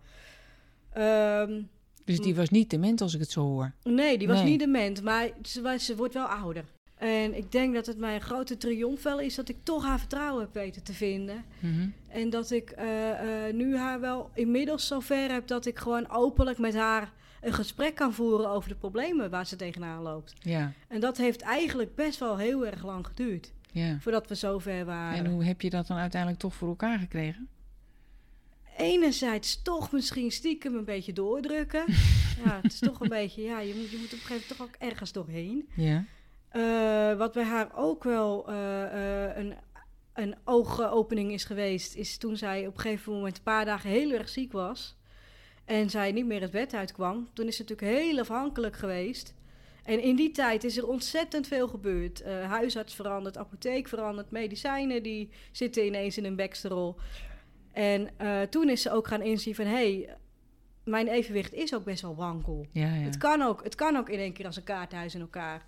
Um, 0.98 1.68
dus 2.04 2.20
die 2.20 2.34
was 2.34 2.50
niet 2.50 2.70
dement 2.70 3.00
als 3.00 3.14
ik 3.14 3.20
het 3.20 3.30
zo 3.30 3.40
hoor? 3.40 3.72
Nee, 3.82 4.18
die 4.18 4.28
was 4.28 4.38
nee. 4.40 4.50
niet 4.50 4.58
dement, 4.58 5.02
maar 5.02 5.30
ze, 5.42 5.76
ze 5.78 5.96
wordt 5.96 6.14
wel 6.14 6.26
ouder. 6.26 6.64
En 6.94 7.36
ik 7.36 7.52
denk 7.52 7.74
dat 7.74 7.86
het 7.86 7.98
mijn 7.98 8.20
grote 8.20 8.56
triomf 8.56 9.02
wel 9.02 9.20
is 9.20 9.34
dat 9.34 9.48
ik 9.48 9.56
toch 9.62 9.84
haar 9.84 9.98
vertrouwen 9.98 10.42
heb 10.42 10.54
weten 10.54 10.82
te 10.82 10.92
vinden. 10.92 11.44
Mm 11.58 11.74
-hmm. 11.74 11.94
En 12.08 12.30
dat 12.30 12.50
ik 12.50 12.74
uh, 12.78 12.84
uh, 12.86 13.54
nu 13.54 13.76
haar 13.76 14.00
wel 14.00 14.30
inmiddels 14.34 14.86
zover 14.86 15.32
heb 15.32 15.46
dat 15.46 15.66
ik 15.66 15.78
gewoon 15.78 16.10
openlijk 16.10 16.58
met 16.58 16.74
haar 16.74 17.12
een 17.40 17.52
gesprek 17.52 17.94
kan 17.94 18.12
voeren 18.12 18.50
over 18.50 18.68
de 18.68 18.74
problemen 18.74 19.30
waar 19.30 19.46
ze 19.46 19.56
tegenaan 19.56 20.02
loopt. 20.02 20.34
Ja. 20.38 20.72
En 20.88 21.00
dat 21.00 21.16
heeft 21.16 21.40
eigenlijk 21.40 21.94
best 21.94 22.18
wel 22.18 22.36
heel 22.36 22.66
erg 22.66 22.84
lang 22.84 23.06
geduurd. 23.06 23.52
Ja. 23.72 23.98
Voordat 24.00 24.28
we 24.28 24.34
zover 24.34 24.84
waren. 24.84 25.18
En 25.24 25.30
hoe 25.30 25.44
heb 25.44 25.60
je 25.60 25.70
dat 25.70 25.86
dan 25.86 25.96
uiteindelijk 25.96 26.40
toch 26.40 26.54
voor 26.54 26.68
elkaar 26.68 26.98
gekregen? 26.98 27.48
Enerzijds 28.76 29.62
toch 29.62 29.92
misschien 29.92 30.30
stiekem 30.30 30.74
een 30.74 30.84
beetje 30.84 31.12
doordrukken. 31.12 31.84
ja, 32.44 32.60
het 32.62 32.72
is 32.72 32.78
toch 32.78 33.00
een 33.00 33.08
beetje, 33.08 33.42
ja, 33.42 33.60
je 33.60 33.74
moet, 33.74 33.90
je 33.90 33.96
moet 33.96 34.06
op 34.06 34.12
een 34.12 34.18
gegeven 34.18 34.34
moment 34.34 34.48
toch 34.48 34.66
ook 34.66 34.90
ergens 34.90 35.12
doorheen. 35.12 35.68
Ja. 35.76 36.04
Uh, 36.52 37.18
wat 37.18 37.32
bij 37.32 37.44
haar 37.44 37.70
ook 37.74 38.04
wel 38.04 38.50
uh, 38.50 38.56
uh, 38.94 39.36
een, 39.36 39.54
een 40.14 40.36
oogopening 40.44 41.32
is 41.32 41.44
geweest, 41.44 41.94
is 41.94 42.18
toen 42.18 42.36
zij 42.36 42.66
op 42.66 42.74
een 42.74 42.80
gegeven 42.80 43.12
moment 43.12 43.36
een 43.36 43.42
paar 43.42 43.64
dagen 43.64 43.90
heel 43.90 44.10
erg 44.10 44.28
ziek 44.28 44.52
was. 44.52 44.96
En 45.70 45.90
zij 45.90 46.12
niet 46.12 46.26
meer 46.26 46.40
het 46.40 46.50
bed 46.50 46.74
uitkwam. 46.74 47.28
Toen 47.32 47.46
is 47.46 47.56
ze 47.56 47.62
natuurlijk 47.62 47.98
heel 47.98 48.18
afhankelijk 48.18 48.76
geweest. 48.76 49.34
En 49.84 50.02
in 50.02 50.16
die 50.16 50.30
tijd 50.30 50.64
is 50.64 50.76
er 50.76 50.88
ontzettend 50.88 51.46
veel 51.46 51.68
gebeurd. 51.68 52.22
Uh, 52.22 52.50
huisarts 52.50 52.94
veranderd, 52.94 53.36
apotheek 53.36 53.88
veranderd, 53.88 54.30
medicijnen 54.30 55.02
die 55.02 55.30
zitten 55.52 55.86
ineens 55.86 56.18
in 56.18 56.24
een 56.24 56.36
beksterol. 56.36 56.96
En 57.72 58.08
uh, 58.20 58.40
toen 58.42 58.68
is 58.68 58.82
ze 58.82 58.90
ook 58.90 59.06
gaan 59.06 59.22
inzien 59.22 59.54
van... 59.54 59.64
hé, 59.64 59.72
hey, 59.72 60.16
mijn 60.84 61.08
evenwicht 61.08 61.52
is 61.52 61.74
ook 61.74 61.84
best 61.84 62.02
wel 62.02 62.14
wankel. 62.14 62.66
Ja, 62.70 62.94
ja. 62.94 63.00
Het, 63.00 63.16
kan 63.16 63.42
ook, 63.42 63.64
het 63.64 63.74
kan 63.74 63.96
ook 63.96 64.08
in 64.08 64.18
één 64.18 64.32
keer 64.32 64.46
als 64.46 64.56
een 64.56 64.64
kaarthuis 64.64 65.14
in 65.14 65.20
elkaar. 65.20 65.66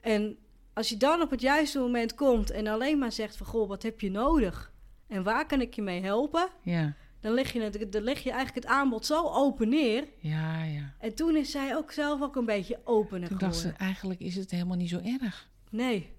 En 0.00 0.36
als 0.72 0.88
je 0.88 0.96
dan 0.96 1.22
op 1.22 1.30
het 1.30 1.40
juiste 1.40 1.78
moment 1.78 2.14
komt 2.14 2.50
en 2.50 2.66
alleen 2.66 2.98
maar 2.98 3.12
zegt 3.12 3.36
van... 3.36 3.46
goh, 3.46 3.68
wat 3.68 3.82
heb 3.82 4.00
je 4.00 4.10
nodig? 4.10 4.72
En 5.06 5.22
waar 5.22 5.46
kan 5.46 5.60
ik 5.60 5.74
je 5.74 5.82
mee 5.82 6.02
helpen? 6.02 6.48
Ja 6.62 6.94
dan 7.24 7.34
leg 7.34 7.52
je, 7.52 7.60
het, 7.60 7.92
dan 7.92 8.02
leg 8.02 8.22
je 8.22 8.30
eigenlijk 8.30 8.66
het 8.66 8.74
aanbod 8.74 9.06
zo 9.06 9.28
open 9.28 9.68
neer. 9.68 10.04
Ja, 10.18 10.64
ja. 10.64 10.92
En 10.98 11.14
toen 11.14 11.36
is 11.36 11.50
zij 11.50 11.76
ook 11.76 11.92
zelf 11.92 12.22
ook 12.22 12.36
een 12.36 12.44
beetje 12.44 12.80
opener 12.84 13.28
toen 13.28 13.38
geworden. 13.38 13.62
dacht 13.62 13.78
ze, 13.78 13.84
eigenlijk 13.84 14.20
is 14.20 14.36
het 14.36 14.50
helemaal 14.50 14.76
niet 14.76 14.88
zo 14.88 15.00
erg. 15.20 15.48
Nee. 15.70 16.12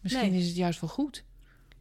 Misschien 0.00 0.30
nee. 0.30 0.40
is 0.40 0.46
het 0.46 0.56
juist 0.56 0.80
wel 0.80 0.90
goed. 0.90 1.24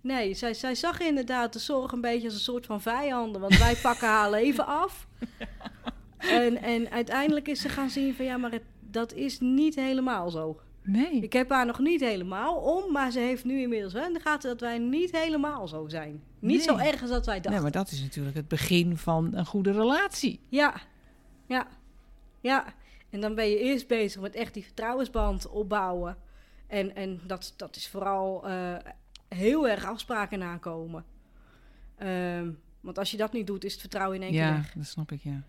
Nee, 0.02 0.34
zij, 0.34 0.54
zij 0.54 0.76
zag 0.76 1.00
inderdaad 1.00 1.54
de 1.54 1.60
zorg 1.60 1.92
een 1.92 2.02
beetje 2.02 2.26
als 2.26 2.34
een 2.34 2.40
soort 2.40 2.66
van 2.66 2.82
vijanden. 2.82 3.42
Want 3.42 3.58
wij 3.58 3.76
pakken 3.76 4.08
haar 4.08 4.32
leven 4.40 4.66
af. 4.66 5.08
En, 6.18 6.62
en 6.62 6.90
uiteindelijk 6.90 7.48
is 7.48 7.62
ze 7.62 7.70
gaan 7.70 7.90
zien 7.90 8.16
van... 8.16 8.26
ja, 8.26 8.38
maar 8.38 8.52
het, 8.52 8.64
dat 8.80 9.14
is 9.14 9.40
niet 9.40 9.76
helemaal 9.76 10.30
zo. 10.30 10.60
Nee. 10.88 11.22
Ik 11.22 11.34
heb 11.34 11.50
haar 11.50 11.66
nog 11.66 11.80
niet 11.80 12.02
helemaal 12.02 12.56
om, 12.56 12.92
maar 12.92 13.12
ze 13.12 13.20
heeft 13.20 13.46
nu 13.46 13.62
inmiddels 13.62 13.94
wel 13.94 14.06
in 14.06 14.14
de 14.14 14.20
gaten 14.20 14.50
dat 14.50 14.60
wij 14.60 14.78
niet 14.78 15.12
helemaal 15.12 15.68
zo 15.68 15.88
zijn. 15.88 16.24
Niet 16.40 16.58
nee. 16.58 16.78
zo 16.78 16.78
erg 16.78 17.02
als 17.02 17.10
dat 17.10 17.26
wij 17.26 17.36
dachten. 17.36 17.52
Nee, 17.52 17.62
maar 17.62 17.72
dat 17.72 17.92
is 17.92 18.02
natuurlijk 18.02 18.36
het 18.36 18.48
begin 18.48 18.98
van 18.98 19.36
een 19.36 19.46
goede 19.46 19.72
relatie. 19.72 20.40
Ja, 20.50 20.82
ja, 21.48 21.68
ja. 22.42 22.66
En 23.10 23.22
dan 23.22 23.36
ben 23.36 23.50
je 23.50 23.60
eerst 23.60 23.88
bezig 23.88 24.22
met 24.22 24.36
echt 24.36 24.54
die 24.54 24.64
vertrouwensband 24.64 25.50
opbouwen. 25.50 26.18
En, 26.68 26.96
en 26.96 27.22
dat, 27.26 27.54
dat 27.58 27.76
is 27.76 27.88
vooral 27.88 28.50
uh, 28.50 28.76
heel 29.28 29.68
erg 29.68 29.86
afspraken 29.86 30.40
nakomen. 30.40 31.06
Um, 32.04 32.60
want 32.80 32.98
als 32.98 33.12
je 33.12 33.18
dat 33.18 33.34
niet 33.34 33.48
doet, 33.48 33.64
is 33.64 33.72
het 33.72 33.82
vertrouwen 33.82 34.16
in 34.18 34.24
één 34.24 34.32
keer. 34.32 34.42
Ja, 34.42 34.64
dat 34.76 34.86
snap 34.86 35.12
ik, 35.12 35.22
ja. 35.24 35.44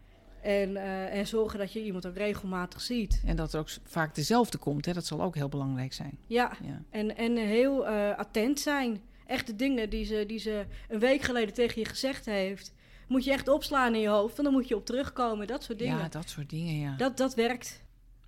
En, 0.48 0.70
uh, 0.70 1.14
en 1.14 1.26
zorgen 1.26 1.58
dat 1.58 1.72
je 1.72 1.84
iemand 1.84 2.06
ook 2.06 2.16
regelmatig 2.16 2.80
ziet. 2.80 3.22
En 3.24 3.36
dat 3.36 3.52
er 3.52 3.60
ook 3.60 3.68
vaak 3.84 4.14
dezelfde 4.14 4.58
komt, 4.58 4.86
hè? 4.86 4.92
dat 4.92 5.06
zal 5.06 5.22
ook 5.22 5.34
heel 5.34 5.48
belangrijk 5.48 5.92
zijn. 5.92 6.18
Ja, 6.26 6.52
ja. 6.62 6.82
En, 6.90 7.16
en 7.16 7.36
heel 7.36 7.88
uh, 7.88 8.16
attent 8.16 8.60
zijn. 8.60 9.00
Echt 9.26 9.46
de 9.46 9.56
dingen 9.56 9.90
die 9.90 10.04
ze, 10.04 10.24
die 10.26 10.38
ze 10.38 10.66
een 10.88 10.98
week 10.98 11.22
geleden 11.22 11.54
tegen 11.54 11.80
je 11.80 11.86
gezegd 11.86 12.26
heeft... 12.26 12.74
moet 13.08 13.24
je 13.24 13.32
echt 13.32 13.48
opslaan 13.48 13.94
in 13.94 14.00
je 14.00 14.08
hoofd, 14.08 14.36
want 14.36 14.48
dan 14.48 14.52
moet 14.52 14.68
je 14.68 14.76
op 14.76 14.86
terugkomen. 14.86 15.46
Dat 15.46 15.62
soort 15.62 15.78
dingen. 15.78 15.98
Ja, 15.98 16.08
dat 16.08 16.28
soort 16.28 16.50
dingen, 16.50 16.78
ja. 16.78 16.96
Dat, 16.96 17.16
dat 17.16 17.34
werkt. 17.34 17.84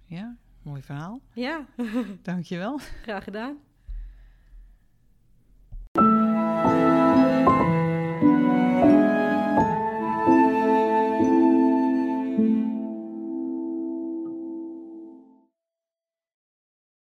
Ja, 0.07 0.37
mooi 0.63 0.83
verhaal. 0.83 1.21
Ja. 1.35 1.67
Dankjewel. 2.23 2.81
Graag 3.03 3.25
gedaan. 3.25 3.59